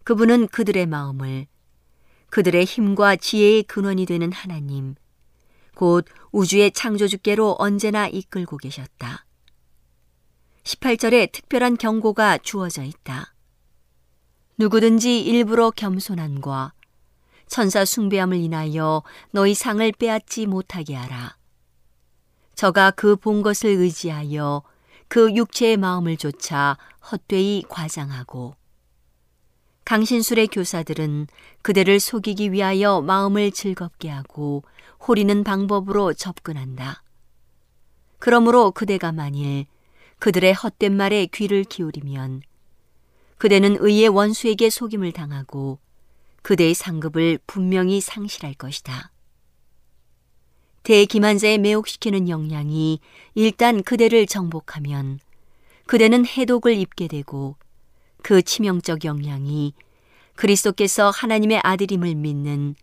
그분은 0.04 0.46
그들의 0.48 0.86
마음을 0.86 1.46
그들의 2.30 2.64
힘과 2.64 3.16
지혜의 3.16 3.64
근원이 3.64 4.06
되는 4.06 4.30
하나님, 4.30 4.94
곧 5.74 6.06
우주의 6.32 6.70
창조주께로 6.70 7.56
언제나 7.58 8.06
이끌고 8.06 8.58
계셨다. 8.58 9.24
18절에 10.64 11.32
특별한 11.32 11.76
경고가 11.76 12.38
주어져 12.38 12.82
있다. 12.82 13.34
누구든지 14.58 15.20
일부러 15.20 15.70
겸손함과 15.70 16.72
천사 17.48 17.84
숭배함을 17.84 18.36
인하여 18.36 19.02
너희 19.30 19.54
상을 19.54 19.90
빼앗지 19.92 20.46
못하게 20.46 20.94
하라. 20.94 21.36
저가 22.54 22.90
그 22.92 23.16
본 23.16 23.42
것을 23.42 23.70
의지하여 23.70 24.62
그 25.08 25.34
육체의 25.34 25.76
마음을 25.76 26.16
조차 26.16 26.76
헛되이 27.10 27.64
과장하고 27.68 28.56
강신술의 29.84 30.48
교사들은 30.48 31.28
그대를 31.62 32.00
속이기 32.00 32.50
위하여 32.50 33.00
마음을 33.02 33.52
즐겁게 33.52 34.08
하고 34.08 34.64
호리는 35.06 35.44
방법으로 35.44 36.12
접근한다. 36.14 37.04
그러므로 38.18 38.72
그대가 38.72 39.12
만일 39.12 39.66
그들의 40.18 40.54
헛된 40.54 40.96
말에 40.96 41.26
귀를 41.26 41.62
기울이면 41.62 42.42
그대는 43.38 43.76
의의 43.78 44.08
원수에게 44.08 44.70
속임을 44.70 45.12
당하고 45.12 45.78
그대의 46.46 46.74
상급을 46.74 47.40
분명히 47.48 48.00
상실할 48.00 48.54
것이다. 48.54 49.10
대기만자에 50.84 51.58
매혹시키는 51.58 52.28
영향이 52.28 53.00
일단 53.34 53.82
그대를 53.82 54.26
정복하면 54.26 55.18
그대는 55.86 56.24
해독을 56.24 56.76
입게 56.76 57.08
되고 57.08 57.56
그 58.22 58.42
치명적 58.42 59.04
영향이 59.04 59.74
그리스도께서 60.36 61.10
하나님의 61.10 61.62
아들임을 61.64 62.14
믿는 62.14 62.76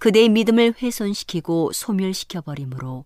그대의 0.00 0.28
믿음을 0.28 0.74
훼손시키고 0.82 1.70
소멸시켜 1.74 2.40
버리므로 2.40 3.04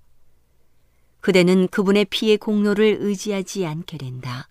그대는 1.20 1.68
그분의 1.68 2.06
피의 2.06 2.38
공로를 2.38 2.96
의지하지 3.00 3.66
않게 3.66 3.98
된다. 3.98 4.48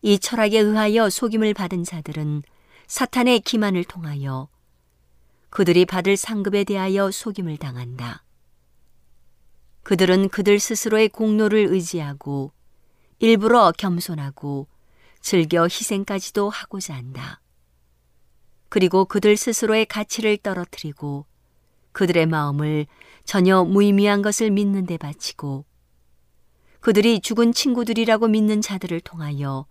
이 0.00 0.18
철학에 0.18 0.58
의하여 0.58 1.10
속임을 1.10 1.52
받은 1.52 1.84
자들은 1.84 2.42
사탄의 2.88 3.40
기만을 3.40 3.84
통하여 3.84 4.48
그들이 5.50 5.84
받을 5.84 6.16
상급에 6.16 6.64
대하여 6.64 7.10
속임을 7.10 7.58
당한다. 7.58 8.24
그들은 9.82 10.30
그들 10.30 10.58
스스로의 10.58 11.10
공로를 11.10 11.66
의지하고 11.66 12.50
일부러 13.18 13.72
겸손하고 13.76 14.68
즐겨 15.20 15.64
희생까지도 15.64 16.48
하고자 16.48 16.94
한다. 16.94 17.42
그리고 18.70 19.04
그들 19.04 19.36
스스로의 19.36 19.84
가치를 19.84 20.38
떨어뜨리고 20.38 21.26
그들의 21.92 22.24
마음을 22.24 22.86
전혀 23.24 23.64
무의미한 23.64 24.22
것을 24.22 24.50
믿는 24.50 24.86
데 24.86 24.96
바치고 24.96 25.66
그들이 26.80 27.20
죽은 27.20 27.52
친구들이라고 27.52 28.28
믿는 28.28 28.62
자들을 28.62 29.00
통하여 29.00 29.66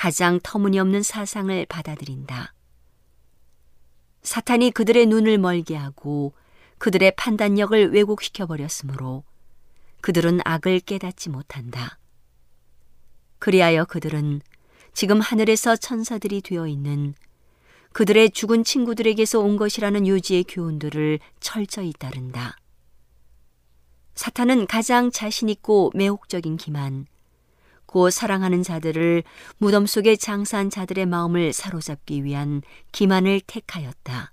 가장 0.00 0.40
터무니없는 0.42 1.02
사상을 1.02 1.66
받아들인다. 1.66 2.54
사탄이 4.22 4.70
그들의 4.70 5.04
눈을 5.04 5.36
멀게 5.36 5.76
하고 5.76 6.32
그들의 6.78 7.12
판단력을 7.16 7.92
왜곡시켜 7.92 8.46
버렸으므로 8.46 9.24
그들은 10.00 10.40
악을 10.42 10.80
깨닫지 10.80 11.28
못한다. 11.28 11.98
그리하여 13.40 13.84
그들은 13.84 14.40
지금 14.94 15.20
하늘에서 15.20 15.76
천사들이 15.76 16.40
되어 16.40 16.66
있는 16.66 17.12
그들의 17.92 18.30
죽은 18.30 18.64
친구들에게서 18.64 19.40
온 19.40 19.58
것이라는 19.58 20.06
요지의 20.06 20.44
교훈들을 20.44 21.18
철저히 21.40 21.92
따른다. 21.92 22.56
사탄은 24.14 24.66
가장 24.66 25.10
자신있고 25.10 25.90
매혹적인 25.94 26.56
기만, 26.56 27.06
고 27.90 28.08
사랑하는 28.08 28.62
자들을 28.62 29.24
무덤 29.58 29.84
속에 29.84 30.14
장사한 30.14 30.70
자들의 30.70 31.06
마음을 31.06 31.52
사로잡기 31.52 32.22
위한 32.22 32.62
기만을 32.92 33.40
택하였다. 33.44 34.32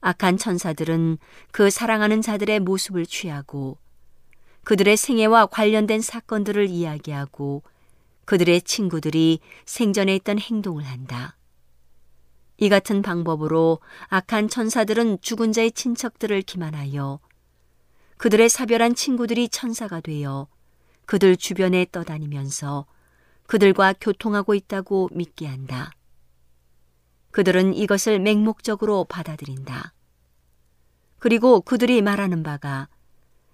악한 0.00 0.36
천사들은 0.36 1.18
그 1.52 1.70
사랑하는 1.70 2.20
자들의 2.20 2.58
모습을 2.58 3.06
취하고 3.06 3.78
그들의 4.64 4.96
생애와 4.96 5.46
관련된 5.46 6.00
사건들을 6.00 6.68
이야기하고 6.68 7.62
그들의 8.24 8.62
친구들이 8.62 9.38
생전에 9.64 10.16
있던 10.16 10.40
행동을 10.40 10.82
한다. 10.82 11.36
이 12.56 12.68
같은 12.68 13.00
방법으로 13.00 13.78
악한 14.08 14.48
천사들은 14.48 15.20
죽은 15.20 15.52
자의 15.52 15.70
친척들을 15.70 16.42
기만하여 16.42 17.20
그들의 18.16 18.48
사별한 18.48 18.96
친구들이 18.96 19.50
천사가 19.50 20.00
되어 20.00 20.48
그들 21.08 21.38
주변에 21.38 21.86
떠다니면서 21.90 22.84
그들과 23.46 23.94
교통하고 23.98 24.54
있다고 24.54 25.08
믿게 25.12 25.46
한다. 25.46 25.90
그들은 27.30 27.72
이것을 27.72 28.20
맹목적으로 28.20 29.04
받아들인다. 29.04 29.94
그리고 31.18 31.62
그들이 31.62 32.02
말하는 32.02 32.42
바가 32.42 32.88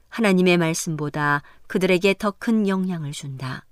하나님의 0.09 0.59
말씀보다 0.59 1.43
그들에게 1.69 2.15
더 2.15 2.33
큰 2.33 2.67
영향을 2.67 3.13
준다. 3.13 3.65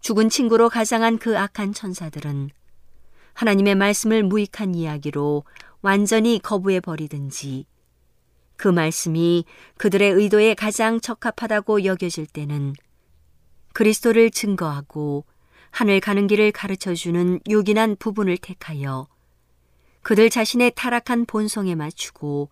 죽은 0.00 0.28
친구로 0.28 0.68
가장한 0.68 1.18
그 1.18 1.36
악한 1.36 1.72
천사들은 1.72 2.50
하나님의 3.34 3.74
말씀을 3.74 4.22
무익한 4.22 4.76
이야기로 4.76 5.42
완전히 5.82 6.38
거부해 6.38 6.78
버리든지 6.78 7.66
그 8.60 8.68
말씀이 8.68 9.46
그들의 9.78 10.12
의도에 10.12 10.52
가장 10.52 11.00
적합하다고 11.00 11.86
여겨질 11.86 12.26
때는 12.26 12.74
그리스도를 13.72 14.30
증거하고 14.30 15.24
하늘 15.70 15.98
가는 15.98 16.26
길을 16.26 16.52
가르쳐 16.52 16.92
주는 16.92 17.40
요긴한 17.48 17.96
부분을 17.98 18.36
택하여 18.36 19.08
그들 20.02 20.28
자신의 20.28 20.72
타락한 20.76 21.24
본성에 21.24 21.74
맞추고 21.74 22.50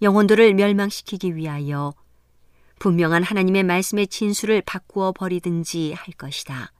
영혼들을 0.00 0.54
멸망시키기 0.54 1.36
위하여 1.36 1.92
분명한 2.78 3.22
하나님의 3.22 3.64
말씀의 3.64 4.06
진수를 4.06 4.62
바꾸어 4.62 5.12
버리든지 5.12 5.92
할 5.92 6.14
것이다. 6.14 6.72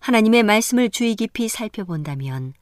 하나님의 0.00 0.42
말씀을 0.42 0.90
주의 0.90 1.14
깊이 1.14 1.48
살펴본다면 1.48 2.52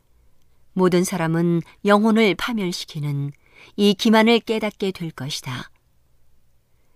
모든 0.74 1.03
사람은 1.03 1.62
영혼을 1.85 2.37
파멸시키는 2.37 3.32
이 3.77 3.95
기만을 3.95 4.41
깨닫게 4.41 4.93
될 4.93 5.11
것이다. 5.11 5.71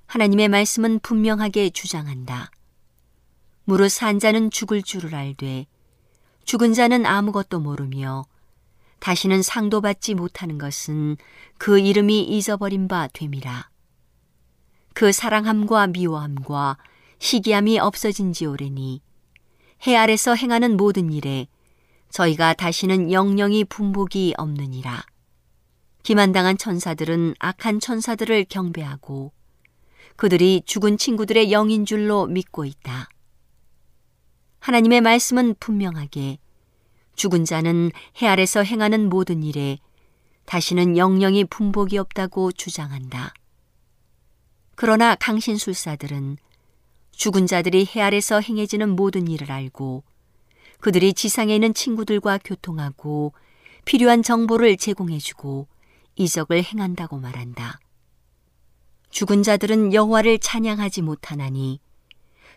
하나님의 0.07 0.49
말씀은 0.49 1.01
분명하게 1.01 1.71
주장한다. 1.71 2.51
무릇 3.64 3.91
산 3.91 4.19
자는 4.19 4.51
죽을 4.51 4.83
줄을 4.83 5.14
알되 5.14 5.66
죽은 6.45 6.73
자는 6.73 7.05
아무것도 7.05 7.61
모르며 7.61 8.25
다시는 9.01 9.43
상도 9.43 9.81
받지 9.81 10.14
못하는 10.14 10.57
것은 10.57 11.16
그 11.59 11.79
이름이 11.79 12.23
잊어버린 12.23 12.89
바 12.89 13.09
됨이라. 13.12 13.69
그 14.95 15.12
사랑함과 15.12 15.89
미워함과 15.89 16.79
시기함이 17.19 17.79
없어진 17.79 18.33
지 18.33 18.47
오래니 18.47 19.03
해 19.87 19.97
아래서 19.97 20.35
행하는 20.35 20.77
모든 20.77 21.12
일에 21.12 21.47
저희가 22.11 22.55
다시는 22.55 23.12
영영이 23.12 23.64
분복이 23.64 24.35
없느니라. 24.39 25.05
기만당한 26.09 26.57
천사들은 26.57 27.35
악한 27.39 27.81
천사들을 27.81 28.47
경배하고 28.49 29.31
그들이 30.17 30.63
죽은 30.65 30.97
친구들의 30.97 31.53
영인 31.53 31.85
줄로 31.85 32.25
믿고 32.25 32.65
있다. 32.65 33.11
하나님의 34.61 35.03
말씀은 35.03 35.57
분명하게 35.61 36.39
죽은 37.15 37.45
자는 37.45 37.91
해 38.23 38.27
아래서 38.27 38.63
행하는 38.63 39.11
모든 39.11 39.43
일에 39.43 39.81
다시는 40.47 40.97
영영이 40.97 41.45
분복이 41.45 41.99
없다고 41.99 42.53
주장한다. 42.53 43.35
그러나 44.77 45.15
강신술사들은 45.15 46.39
죽은 47.11 47.47
자들이 47.47 47.87
해 47.95 48.01
아래서 48.01 48.41
행해지는 48.41 48.97
모든 48.97 49.29
일을 49.29 49.53
알고 49.53 50.05
그들이 50.81 51.13
지상에 51.13 51.55
있는 51.55 51.75
친구들과 51.75 52.39
교통하고 52.43 53.35
필요한 53.85 54.23
정보를 54.23 54.79
제공해주고 54.79 55.69
이적을 56.19 56.62
행한다고 56.64 57.19
말한다. 57.19 57.79
죽은 59.11 59.43
자들은 59.43 59.95
여호와를 59.95 60.39
찬양하지 60.39 61.03
못하나니 61.03 61.81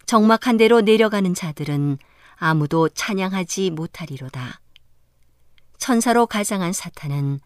적막한 0.05 0.57
대로 0.57 0.81
내려가는 0.81 1.33
자들은 1.33 1.97
아무도 2.35 2.89
찬양하지 2.89 3.69
못하리로다. 3.69 4.59
천사로 5.77 6.25
가장한 6.25 6.73
사탄은 6.73 7.39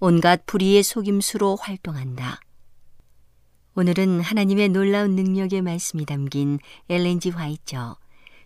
온갖 0.00 0.44
불의의 0.46 0.82
속임수로 0.82 1.56
활동한다. 1.56 2.40
오늘은 3.74 4.20
하나님의 4.20 4.68
놀라운 4.68 5.14
능력의 5.14 5.62
말씀이 5.62 6.04
담긴 6.04 6.58
엘렌지 6.90 7.30
화이처 7.30 7.96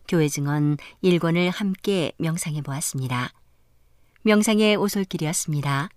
교회 0.06 0.28
증언 0.28 0.76
1권을 1.02 1.50
함께 1.50 2.12
명상해 2.18 2.62
보았습니다. 2.62 3.32
명상의 4.22 4.76
오솔길이었습니다. 4.76 5.88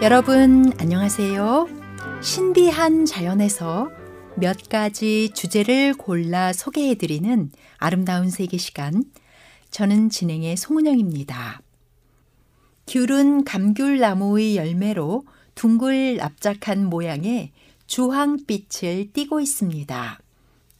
여러분 0.00 0.72
안녕하세요. 0.78 1.68
신비한 2.22 3.04
자연에서 3.04 3.90
몇 4.36 4.68
가지 4.68 5.30
주제를 5.34 5.94
골라 5.94 6.52
소개해 6.52 6.94
드리는 6.94 7.50
아름다운 7.78 8.30
세계 8.30 8.58
시간. 8.58 9.02
저는 9.72 10.08
진행의 10.08 10.56
송은영입니다. 10.56 11.60
귤은 12.86 13.44
감귤나무의 13.44 14.56
열매로 14.56 15.24
둥글 15.58 16.18
납작한 16.18 16.84
모양의 16.84 17.50
주황빛을 17.88 19.12
띠고 19.12 19.40
있습니다. 19.40 20.20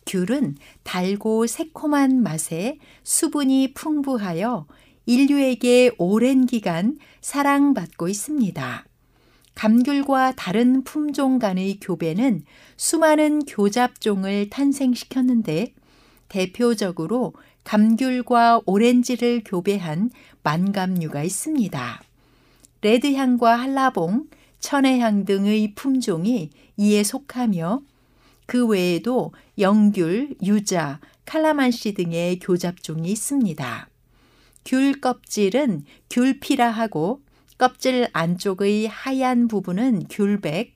귤은 0.06 0.54
달고 0.84 1.48
새콤한 1.48 2.22
맛에 2.22 2.78
수분이 3.02 3.74
풍부하여 3.74 4.68
인류에게 5.04 5.90
오랜 5.98 6.46
기간 6.46 6.96
사랑받고 7.20 8.06
있습니다. 8.06 8.84
감귤과 9.56 10.34
다른 10.36 10.84
품종 10.84 11.40
간의 11.40 11.80
교배는 11.80 12.44
수많은 12.76 13.46
교잡종을 13.46 14.48
탄생시켰는데 14.48 15.74
대표적으로 16.28 17.34
감귤과 17.64 18.60
오렌지를 18.64 19.42
교배한 19.44 20.10
만감류가 20.44 21.24
있습니다. 21.24 22.00
레드향과 22.80 23.56
한라봉, 23.56 24.28
천혜향 24.60 25.24
등의 25.24 25.74
품종이 25.74 26.50
이에 26.76 27.02
속하며 27.02 27.82
그 28.46 28.66
외에도 28.66 29.32
영귤, 29.58 30.36
유자, 30.42 31.00
칼라만시 31.26 31.92
등의 31.94 32.38
교잡종이 32.38 33.10
있습니다. 33.10 33.88
귤 34.64 35.00
껍질은 35.00 35.84
귤피라 36.10 36.70
하고 36.70 37.20
껍질 37.58 38.08
안쪽의 38.12 38.86
하얀 38.86 39.48
부분은 39.48 40.06
귤백, 40.08 40.74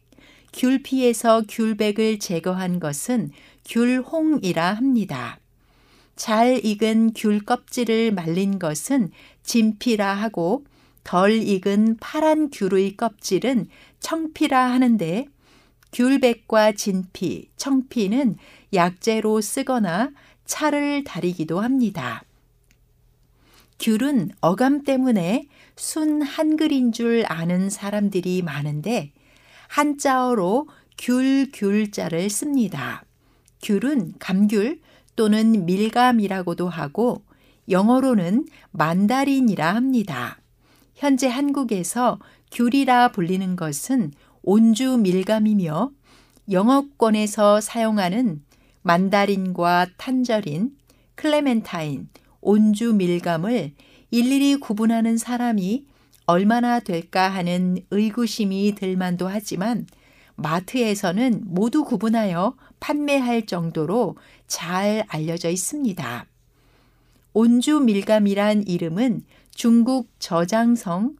귤피에서 0.52 1.44
귤백을 1.48 2.18
제거한 2.18 2.80
것은 2.80 3.30
귤홍이라 3.64 4.74
합니다. 4.74 5.38
잘 6.16 6.64
익은 6.64 7.12
귤 7.14 7.40
껍질을 7.44 8.12
말린 8.12 8.58
것은 8.58 9.10
진피라 9.42 10.12
하고 10.14 10.64
덜 11.04 11.32
익은 11.32 11.96
파란 12.00 12.50
귤의 12.50 12.96
껍질은 12.96 13.66
청피라 14.00 14.70
하는데 14.70 15.26
귤백과 15.92 16.72
진피, 16.72 17.50
청피는 17.56 18.36
약재로 18.72 19.40
쓰거나 19.40 20.10
차를 20.44 21.04
다리기도 21.04 21.60
합니다. 21.60 22.22
귤은 23.78 24.30
어감 24.40 24.84
때문에 24.84 25.48
순 25.76 26.22
한글인 26.22 26.92
줄 26.92 27.24
아는 27.26 27.68
사람들이 27.68 28.42
많은데 28.42 29.12
한자어로 29.68 30.68
귤, 30.98 31.50
귤자를 31.52 32.30
씁니다. 32.30 33.04
귤은 33.62 34.14
감귤, 34.18 34.80
또는 35.16 35.66
밀감이라고도 35.66 36.68
하고 36.68 37.22
영어로는 37.68 38.46
만다린이라 38.70 39.74
합니다. 39.74 40.41
현재 41.02 41.26
한국에서 41.26 42.20
귤이라 42.52 43.08
불리는 43.08 43.56
것은 43.56 44.12
온주 44.44 44.98
밀감이며 44.98 45.90
영어권에서 46.48 47.60
사용하는 47.60 48.40
만다린과 48.82 49.88
탄저린, 49.96 50.76
클레멘타인, 51.16 52.08
온주 52.40 52.94
밀감을 52.94 53.72
일일이 54.12 54.54
구분하는 54.60 55.18
사람이 55.18 55.86
얼마나 56.26 56.78
될까 56.78 57.28
하는 57.28 57.78
의구심이 57.90 58.76
들만도 58.76 59.26
하지만 59.26 59.88
마트에서는 60.36 61.40
모두 61.46 61.82
구분하여 61.82 62.54
판매할 62.78 63.46
정도로 63.46 64.14
잘 64.46 65.04
알려져 65.08 65.50
있습니다. 65.50 66.26
온주 67.32 67.80
밀감이란 67.80 68.68
이름은 68.68 69.22
중국 69.54 70.08
저장성 70.18 71.16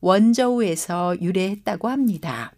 원저우에서 0.00 1.20
유래했다고 1.20 1.88
합니다. 1.88 2.52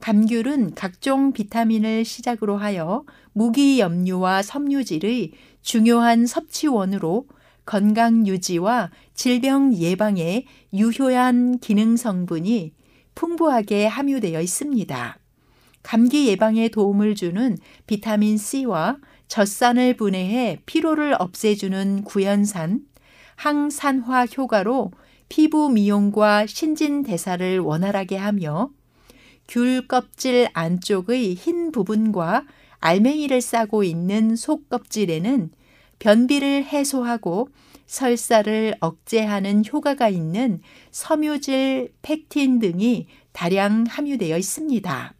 감귤은 0.00 0.74
각종 0.74 1.32
비타민을 1.32 2.04
시작으로 2.04 2.56
하여 2.56 3.04
무기 3.32 3.78
염류와 3.78 4.42
섬유질의 4.42 5.32
중요한 5.62 6.26
섭취원으로 6.26 7.26
건강 7.64 8.26
유지와 8.26 8.90
질병 9.14 9.74
예방에 9.74 10.44
유효한 10.72 11.58
기능 11.58 11.96
성분이 11.96 12.72
풍부하게 13.14 13.86
함유되어 13.86 14.40
있습니다. 14.40 15.18
감기 15.82 16.28
예방에 16.28 16.68
도움을 16.68 17.14
주는 17.14 17.56
비타민 17.86 18.36
C와 18.36 18.96
젖산을 19.28 19.96
분해해 19.96 20.60
피로를 20.66 21.14
없애주는 21.18 22.02
구연산, 22.02 22.82
항산화 23.42 24.26
효과로 24.26 24.92
피부 25.28 25.68
미용과 25.68 26.46
신진 26.46 27.02
대사를 27.02 27.58
원활하게 27.58 28.16
하며 28.16 28.70
귤 29.48 29.88
껍질 29.88 30.48
안쪽의 30.52 31.34
흰 31.34 31.72
부분과 31.72 32.44
알맹이를 32.78 33.40
싸고 33.40 33.82
있는 33.82 34.36
속 34.36 34.68
껍질에는 34.68 35.50
변비를 35.98 36.66
해소하고 36.66 37.48
설사를 37.86 38.76
억제하는 38.78 39.64
효과가 39.66 40.08
있는 40.08 40.60
섬유질 40.92 41.94
팩틴 42.00 42.60
등이 42.60 43.08
다량 43.32 43.86
함유되어 43.88 44.38
있습니다. 44.38 45.14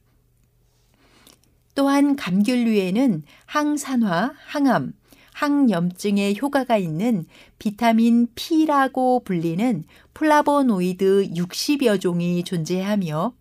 또한 1.74 2.14
감귤류에는 2.14 3.24
항산화, 3.46 4.34
항암, 4.46 4.92
항염증에 5.42 6.36
효과가 6.40 6.76
있는 6.76 7.26
비타민 7.58 8.28
P라고 8.36 9.24
불리는 9.24 9.82
플라보노이드 10.14 11.30
60여 11.34 12.00
종이 12.00 12.44
존재하며 12.44 13.34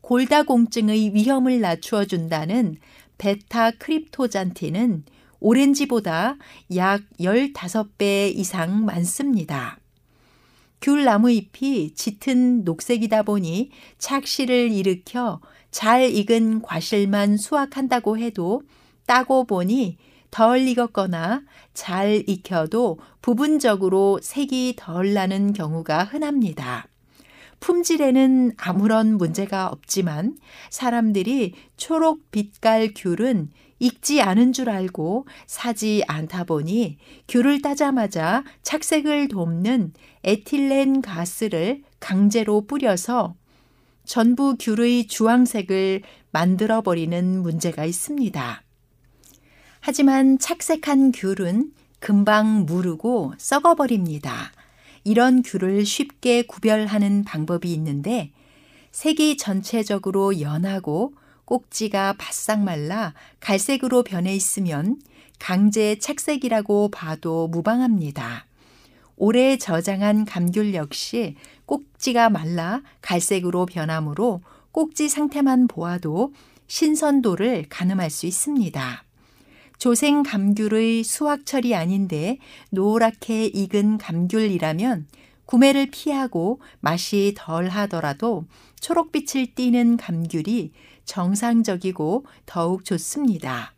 골다공증의 0.00 1.12
위험을 1.12 1.60
낮추어 1.60 2.04
준다는 2.04 2.76
베타 3.18 3.72
크립토잔틴은 3.72 5.06
오렌지보다 5.40 6.36
약 6.76 7.02
15배 7.18 8.32
이상 8.32 8.84
많습니다. 8.84 9.80
귤 10.80 11.02
나무 11.02 11.32
잎이 11.32 11.94
짙은 11.96 12.62
녹색이다 12.62 13.24
보니 13.24 13.70
착시를 13.98 14.70
일으켜 14.70 15.40
잘 15.72 16.08
익은 16.12 16.62
과실만 16.62 17.38
수확한다고 17.38 18.18
해도 18.18 18.62
따고 19.04 19.44
보니 19.44 19.96
덜 20.34 20.66
익었거나 20.66 21.42
잘 21.74 22.24
익혀도 22.26 22.98
부분적으로 23.22 24.18
색이 24.20 24.74
덜 24.76 25.14
나는 25.14 25.52
경우가 25.52 26.02
흔합니다. 26.02 26.88
품질에는 27.60 28.54
아무런 28.56 29.16
문제가 29.16 29.68
없지만 29.68 30.36
사람들이 30.70 31.54
초록 31.76 32.32
빛깔 32.32 32.94
귤은 32.96 33.52
익지 33.78 34.22
않은 34.22 34.52
줄 34.52 34.70
알고 34.70 35.28
사지 35.46 36.02
않다 36.08 36.42
보니 36.42 36.98
귤을 37.28 37.62
따자마자 37.62 38.42
착색을 38.62 39.28
돕는 39.28 39.92
에틸렌 40.24 41.00
가스를 41.00 41.82
강제로 42.00 42.66
뿌려서 42.66 43.36
전부 44.04 44.56
귤의 44.58 45.06
주황색을 45.06 46.02
만들어 46.32 46.82
버리는 46.82 47.40
문제가 47.40 47.84
있습니다. 47.84 48.63
하지만 49.86 50.38
착색한 50.38 51.12
귤은 51.12 51.70
금방 52.00 52.64
무르고 52.64 53.34
썩어버립니다. 53.36 54.50
이런 55.04 55.42
귤을 55.42 55.84
쉽게 55.84 56.40
구별하는 56.40 57.22
방법이 57.22 57.70
있는데 57.74 58.30
색이 58.92 59.36
전체적으로 59.36 60.40
연하고 60.40 61.12
꼭지가 61.44 62.14
바싹 62.16 62.62
말라 62.62 63.12
갈색으로 63.40 64.04
변해 64.04 64.34
있으면 64.34 64.98
강제 65.38 65.98
착색이라고 65.98 66.88
봐도 66.90 67.48
무방합니다. 67.48 68.46
오래 69.16 69.58
저장한 69.58 70.24
감귤 70.24 70.72
역시 70.72 71.36
꼭지가 71.66 72.30
말라 72.30 72.80
갈색으로 73.02 73.66
변하므로 73.66 74.40
꼭지 74.72 75.10
상태만 75.10 75.68
보아도 75.68 76.32
신선도를 76.68 77.66
가늠할 77.68 78.08
수 78.08 78.24
있습니다. 78.24 79.04
조생 79.78 80.22
감귤의 80.22 81.04
수확철이 81.04 81.74
아닌데 81.74 82.38
노랗게 82.70 83.46
익은 83.46 83.98
감귤이라면 83.98 85.06
구매를 85.46 85.88
피하고 85.90 86.60
맛이 86.80 87.34
덜 87.36 87.68
하더라도 87.68 88.46
초록빛을 88.80 89.54
띠는 89.54 89.96
감귤이 89.96 90.72
정상적이고 91.04 92.24
더욱 92.46 92.84
좋습니다. 92.84 93.74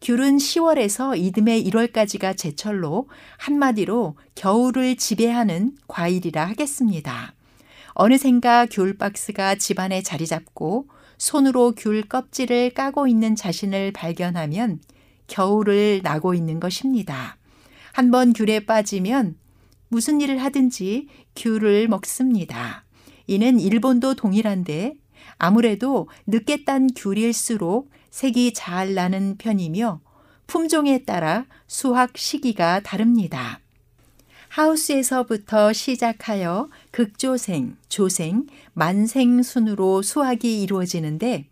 귤은 0.00 0.36
10월에서 0.36 1.18
이듬해 1.18 1.62
1월까지가 1.62 2.36
제철로 2.36 3.08
한마디로 3.38 4.16
겨울을 4.34 4.96
지배하는 4.96 5.76
과일이라 5.88 6.44
하겠습니다. 6.44 7.34
어느샌가 7.94 8.66
귤 8.70 8.98
박스가 8.98 9.54
집안에 9.54 10.02
자리 10.02 10.26
잡고 10.26 10.88
손으로 11.16 11.72
귤 11.76 12.02
껍질을 12.02 12.70
까고 12.74 13.06
있는 13.06 13.34
자신을 13.34 13.92
발견하면 13.92 14.80
겨울을 15.26 16.00
나고 16.02 16.34
있는 16.34 16.60
것입니다. 16.60 17.36
한번 17.92 18.32
귤에 18.32 18.60
빠지면 18.66 19.36
무슨 19.88 20.20
일을 20.20 20.38
하든지 20.38 21.08
귤을 21.36 21.88
먹습니다. 21.88 22.84
이는 23.26 23.60
일본도 23.60 24.14
동일한데 24.14 24.94
아무래도 25.38 26.08
늦게 26.26 26.64
딴 26.64 26.88
귤일수록 26.94 27.90
색이 28.10 28.52
잘 28.54 28.94
나는 28.94 29.36
편이며 29.38 30.00
품종에 30.46 31.04
따라 31.04 31.46
수확 31.66 32.16
시기가 32.16 32.80
다릅니다. 32.80 33.60
하우스에서부터 34.48 35.72
시작하여 35.72 36.68
극조생, 36.92 37.76
조생, 37.88 38.46
만생 38.72 39.42
순으로 39.42 40.02
수확이 40.02 40.62
이루어지는데 40.62 41.48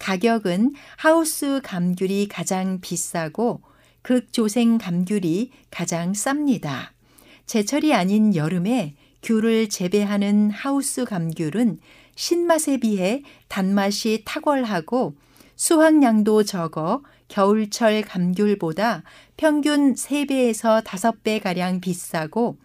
가격은 0.00 0.72
하우스 0.96 1.60
감귤이 1.62 2.26
가장 2.28 2.80
비싸고 2.80 3.60
극조생 4.02 4.78
감귤이 4.78 5.52
가장 5.70 6.12
쌉니다. 6.12 6.88
제철이 7.46 7.94
아닌 7.94 8.34
여름에 8.34 8.96
귤을 9.22 9.68
재배하는 9.68 10.50
하우스 10.50 11.04
감귤은 11.04 11.78
신맛에 12.16 12.78
비해 12.78 13.22
단맛이 13.48 14.22
탁월하고 14.24 15.14
수확량도 15.54 16.44
적어 16.44 17.02
겨울철 17.28 18.02
감귤보다 18.02 19.02
평균 19.36 19.94
3배에서 19.94 20.82
5배 20.82 21.42
가량 21.42 21.80
비싸고 21.80 22.56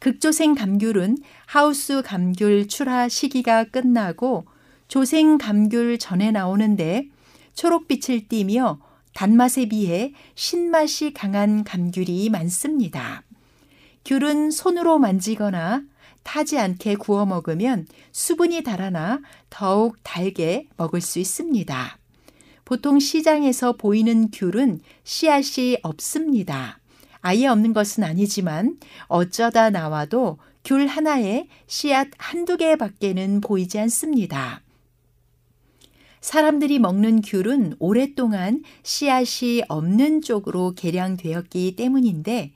극조생 0.00 0.56
감귤은 0.56 1.18
하우스 1.46 2.02
감귤 2.02 2.66
출하 2.66 3.08
시기가 3.08 3.64
끝나고 3.64 4.46
조생 4.90 5.38
감귤 5.38 6.00
전에 6.00 6.32
나오는데 6.32 7.06
초록빛을 7.54 8.26
띠며 8.26 8.80
단맛에 9.14 9.66
비해 9.66 10.12
신맛이 10.34 11.14
강한 11.14 11.62
감귤이 11.62 12.28
많습니다. 12.28 13.22
귤은 14.04 14.50
손으로 14.50 14.98
만지거나 14.98 15.84
타지 16.24 16.58
않게 16.58 16.96
구워 16.96 17.24
먹으면 17.24 17.86
수분이 18.10 18.64
달아나 18.64 19.20
더욱 19.48 19.96
달게 20.02 20.66
먹을 20.76 21.00
수 21.00 21.20
있습니다. 21.20 21.98
보통 22.64 22.98
시장에서 22.98 23.74
보이는 23.74 24.28
귤은 24.32 24.80
씨앗이 25.04 25.76
없습니다. 25.84 26.80
아예 27.20 27.46
없는 27.46 27.74
것은 27.74 28.02
아니지만 28.02 28.76
어쩌다 29.06 29.70
나와도 29.70 30.38
귤 30.64 30.88
하나에 30.88 31.46
씨앗 31.68 32.08
한두 32.18 32.56
개밖에는 32.56 33.40
보이지 33.40 33.78
않습니다. 33.78 34.62
사람들이 36.20 36.78
먹는 36.78 37.22
귤은 37.22 37.76
오랫동안 37.78 38.62
씨앗이 38.82 39.62
없는 39.68 40.22
쪽으로 40.22 40.74
개량되었기 40.74 41.76
때문인데 41.76 42.52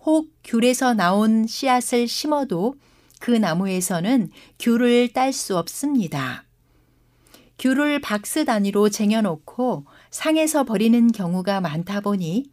혹 0.00 0.30
귤에서 0.42 0.94
나온 0.94 1.46
씨앗을 1.46 2.08
심어도 2.08 2.74
그 3.20 3.30
나무에서는 3.30 4.30
귤을 4.58 5.12
딸 5.12 5.32
수 5.32 5.56
없습니다. 5.56 6.44
귤을 7.58 8.00
박스 8.00 8.44
단위로 8.44 8.90
쟁여놓고 8.90 9.86
상에서 10.10 10.64
버리는 10.64 11.10
경우가 11.12 11.60
많다 11.60 12.00
보니 12.00 12.44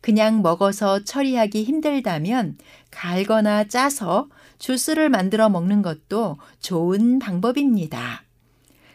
그냥 0.00 0.42
먹어서 0.42 1.04
처리하기 1.04 1.64
힘들다면 1.64 2.58
갈거나 2.90 3.64
짜서 3.64 4.28
주스를 4.58 5.08
만들어 5.08 5.48
먹는 5.48 5.80
것도 5.80 6.38
좋은 6.60 7.18
방법입니다. 7.18 8.24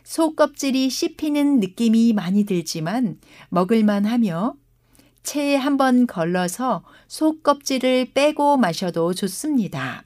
속 0.08 0.38
껍질이 0.38 0.90
씹히는 0.90 1.60
느낌이 1.60 2.14
많이 2.14 2.46
들지만 2.46 3.20
먹을만 3.50 4.06
하며 4.06 4.56
체에 5.24 5.58
한번 5.58 6.08
걸러서 6.08 6.86
속 7.10 7.44
껍질을 7.44 8.14
빼고 8.14 8.56
마셔도 8.56 9.14
좋습니다. 9.14 10.06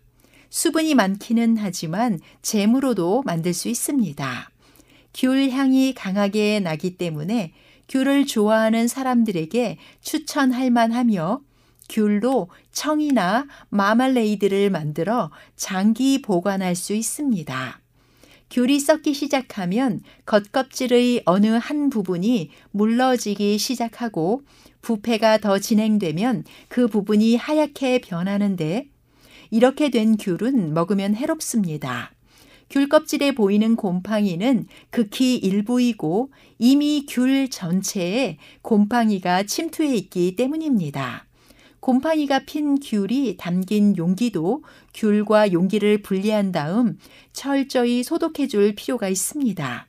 수분이 0.49 0.95
많기는 0.95 1.55
하지만 1.57 2.19
잼으로도 2.41 3.21
만들 3.27 3.53
수 3.53 3.69
있습니다. 3.69 4.49
귤 5.13 5.51
향이 5.51 5.93
강하게 5.93 6.61
나기 6.61 6.97
때문에 6.97 7.53
귤을 7.87 8.25
좋아하는 8.25 8.87
사람들에게 8.87 9.77
추천할 10.01 10.71
만하며 10.71 11.41
귤로 11.89 12.49
청이나 12.71 13.45
마말레이드를 13.69 14.71
만들어 14.71 15.29
장기 15.55 16.23
보관할 16.23 16.75
수 16.75 16.95
있습니다. 16.95 17.80
귤이 18.51 18.81
썩기 18.81 19.13
시작하면 19.13 20.01
겉껍질의 20.25 21.23
어느 21.25 21.47
한 21.47 21.89
부분이 21.89 22.49
물러지기 22.71 23.57
시작하고 23.57 24.41
부패가 24.81 25.37
더 25.37 25.57
진행되면 25.57 26.43
그 26.67 26.89
부분이 26.89 27.37
하얗게 27.37 28.01
변하는데 28.01 28.89
이렇게 29.51 29.89
된 29.89 30.17
귤은 30.17 30.73
먹으면 30.73 31.15
해롭습니다. 31.15 32.11
귤 32.69 32.89
껍질에 32.89 33.31
보이는 33.31 33.77
곰팡이는 33.77 34.65
극히 34.89 35.37
일부이고 35.37 36.31
이미 36.59 37.05
귤 37.07 37.49
전체에 37.49 38.37
곰팡이가 38.61 39.43
침투해 39.43 39.95
있기 39.95 40.35
때문입니다. 40.35 41.25
곰팡이가 41.81 42.43
핀 42.45 42.79
귤이 42.79 43.37
담긴 43.37 43.97
용기도 43.97 44.63
귤과 44.93 45.51
용기를 45.51 46.03
분리한 46.03 46.51
다음 46.51 46.97
철저히 47.33 48.03
소독해 48.03 48.47
줄 48.47 48.75
필요가 48.75 49.09
있습니다. 49.09 49.87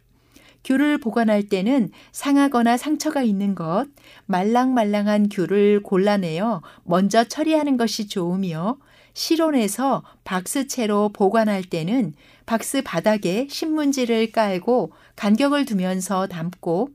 귤을 0.64 0.98
보관할 0.98 1.44
때는 1.44 1.90
상하거나 2.12 2.76
상처가 2.76 3.22
있는 3.22 3.54
것, 3.54 3.86
말랑말랑한 4.26 5.28
귤을 5.28 5.82
골라내어 5.82 6.62
먼저 6.84 7.24
처리하는 7.24 7.76
것이 7.76 8.08
좋으며 8.08 8.78
실온에서 9.12 10.02
박스채로 10.24 11.10
보관할 11.12 11.62
때는 11.62 12.14
박스 12.46 12.82
바닥에 12.82 13.46
신문지를 13.50 14.32
깔고 14.32 14.92
간격을 15.16 15.66
두면서 15.66 16.26
담고 16.26 16.88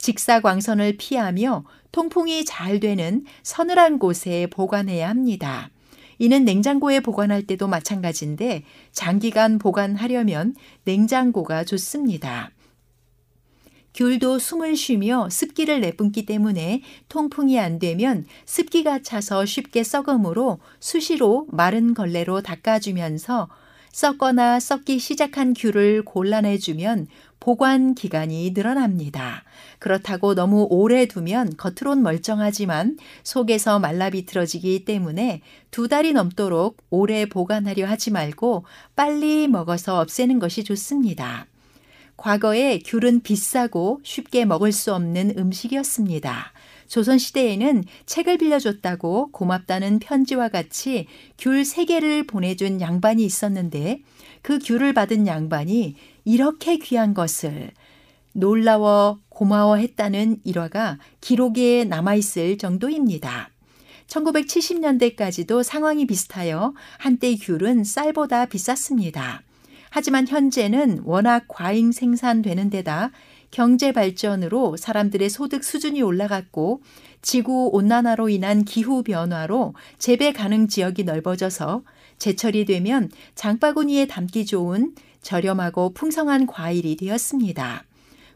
직사광선을 0.00 0.96
피하며 0.96 1.64
통풍이 1.92 2.44
잘 2.44 2.80
되는 2.80 3.24
서늘한 3.42 3.98
곳에 3.98 4.46
보관해야 4.50 5.08
합니다. 5.08 5.70
이는 6.18 6.44
냉장고에 6.44 7.00
보관할 7.00 7.46
때도 7.46 7.68
마찬가지인데 7.68 8.64
장기간 8.92 9.58
보관하려면 9.58 10.54
냉장고가 10.84 11.64
좋습니다. 11.64 12.50
귤도 13.94 14.38
숨을 14.38 14.76
쉬며 14.76 15.28
습기를 15.30 15.80
내뿜기 15.80 16.24
때문에 16.24 16.82
통풍이 17.08 17.58
안 17.58 17.78
되면 17.78 18.24
습기가 18.46 19.00
차서 19.02 19.44
쉽게 19.46 19.82
썩으므로 19.82 20.60
수시로 20.78 21.46
마른 21.50 21.94
걸레로 21.94 22.40
닦아주면서 22.40 23.48
썩거나 23.92 24.60
썩기 24.60 25.00
시작한 25.00 25.54
귤을 25.54 26.04
골라내주면 26.04 27.08
보관 27.40 27.94
기간이 27.94 28.52
늘어납니다. 28.54 29.42
그렇다고 29.78 30.34
너무 30.34 30.66
오래 30.70 31.06
두면 31.06 31.56
겉으론 31.56 32.02
멀쩡하지만 32.02 32.98
속에서 33.24 33.78
말라 33.78 34.10
비틀어지기 34.10 34.84
때문에 34.84 35.40
두 35.70 35.88
달이 35.88 36.12
넘도록 36.12 36.76
오래 36.90 37.26
보관하려 37.26 37.86
하지 37.86 38.10
말고 38.10 38.64
빨리 38.94 39.48
먹어서 39.48 39.98
없애는 40.00 40.38
것이 40.38 40.62
좋습니다. 40.64 41.46
과거에 42.18 42.80
귤은 42.84 43.22
비싸고 43.22 44.00
쉽게 44.04 44.44
먹을 44.44 44.72
수 44.72 44.94
없는 44.94 45.34
음식이었습니다. 45.38 46.52
조선시대에는 46.88 47.84
책을 48.04 48.36
빌려줬다고 48.36 49.30
고맙다는 49.30 50.00
편지와 50.00 50.48
같이 50.48 51.06
귤 51.38 51.62
3개를 51.62 52.28
보내준 52.28 52.80
양반이 52.80 53.24
있었는데 53.24 54.02
그 54.42 54.58
귤을 54.58 54.92
받은 54.92 55.26
양반이 55.26 55.94
이렇게 56.24 56.76
귀한 56.78 57.14
것을 57.14 57.70
놀라워 58.32 59.20
고마워했다는 59.28 60.40
일화가 60.44 60.98
기록에 61.20 61.84
남아있을 61.84 62.58
정도입니다. 62.58 63.50
1970년대까지도 64.06 65.62
상황이 65.62 66.06
비슷하여 66.06 66.74
한때 66.98 67.34
귤은 67.36 67.84
쌀보다 67.84 68.46
비쌌습니다. 68.46 69.42
하지만 69.90 70.26
현재는 70.26 71.02
워낙 71.04 71.44
과잉 71.48 71.92
생산되는 71.92 72.70
데다 72.70 73.10
경제 73.50 73.92
발전으로 73.92 74.76
사람들의 74.76 75.28
소득 75.28 75.64
수준이 75.64 76.02
올라갔고 76.02 76.82
지구 77.22 77.70
온난화로 77.72 78.28
인한 78.28 78.64
기후 78.64 79.02
변화로 79.02 79.74
재배 79.98 80.32
가능 80.32 80.68
지역이 80.68 81.04
넓어져서 81.04 81.82
제철이 82.18 82.64
되면 82.64 83.10
장바구니에 83.34 84.06
담기 84.06 84.46
좋은 84.46 84.94
저렴하고 85.22 85.92
풍성한 85.94 86.46
과일이 86.46 86.96
되었습니다. 86.96 87.84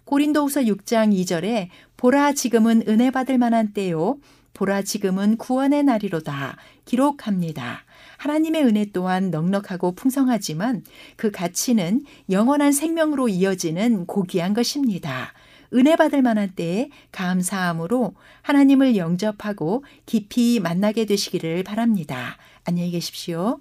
고린도후서 0.04 0.62
6장 0.62 1.14
2절에 1.14 1.68
보라 1.96 2.32
지금은 2.32 2.84
은혜 2.88 3.10
받을 3.10 3.38
만한 3.38 3.72
때요 3.72 4.18
보라 4.52 4.82
지금은 4.82 5.36
구원의 5.36 5.84
날이로다 5.84 6.56
기록합니다. 6.84 7.83
하나님의 8.24 8.64
은혜 8.64 8.86
또한 8.90 9.30
넉넉하고 9.30 9.94
풍성하지만 9.94 10.82
그 11.16 11.30
가치는 11.30 12.04
영원한 12.30 12.72
생명으로 12.72 13.28
이어지는 13.28 14.06
고귀한 14.06 14.54
것입니다. 14.54 15.34
은혜 15.74 15.94
받을 15.94 16.22
만한 16.22 16.52
때에 16.56 16.88
감사함으로 17.12 18.14
하나님을 18.40 18.96
영접하고 18.96 19.84
깊이 20.06 20.58
만나게 20.58 21.04
되시기를 21.04 21.64
바랍니다. 21.64 22.38
안녕히 22.64 22.92
계십시오. 22.92 23.60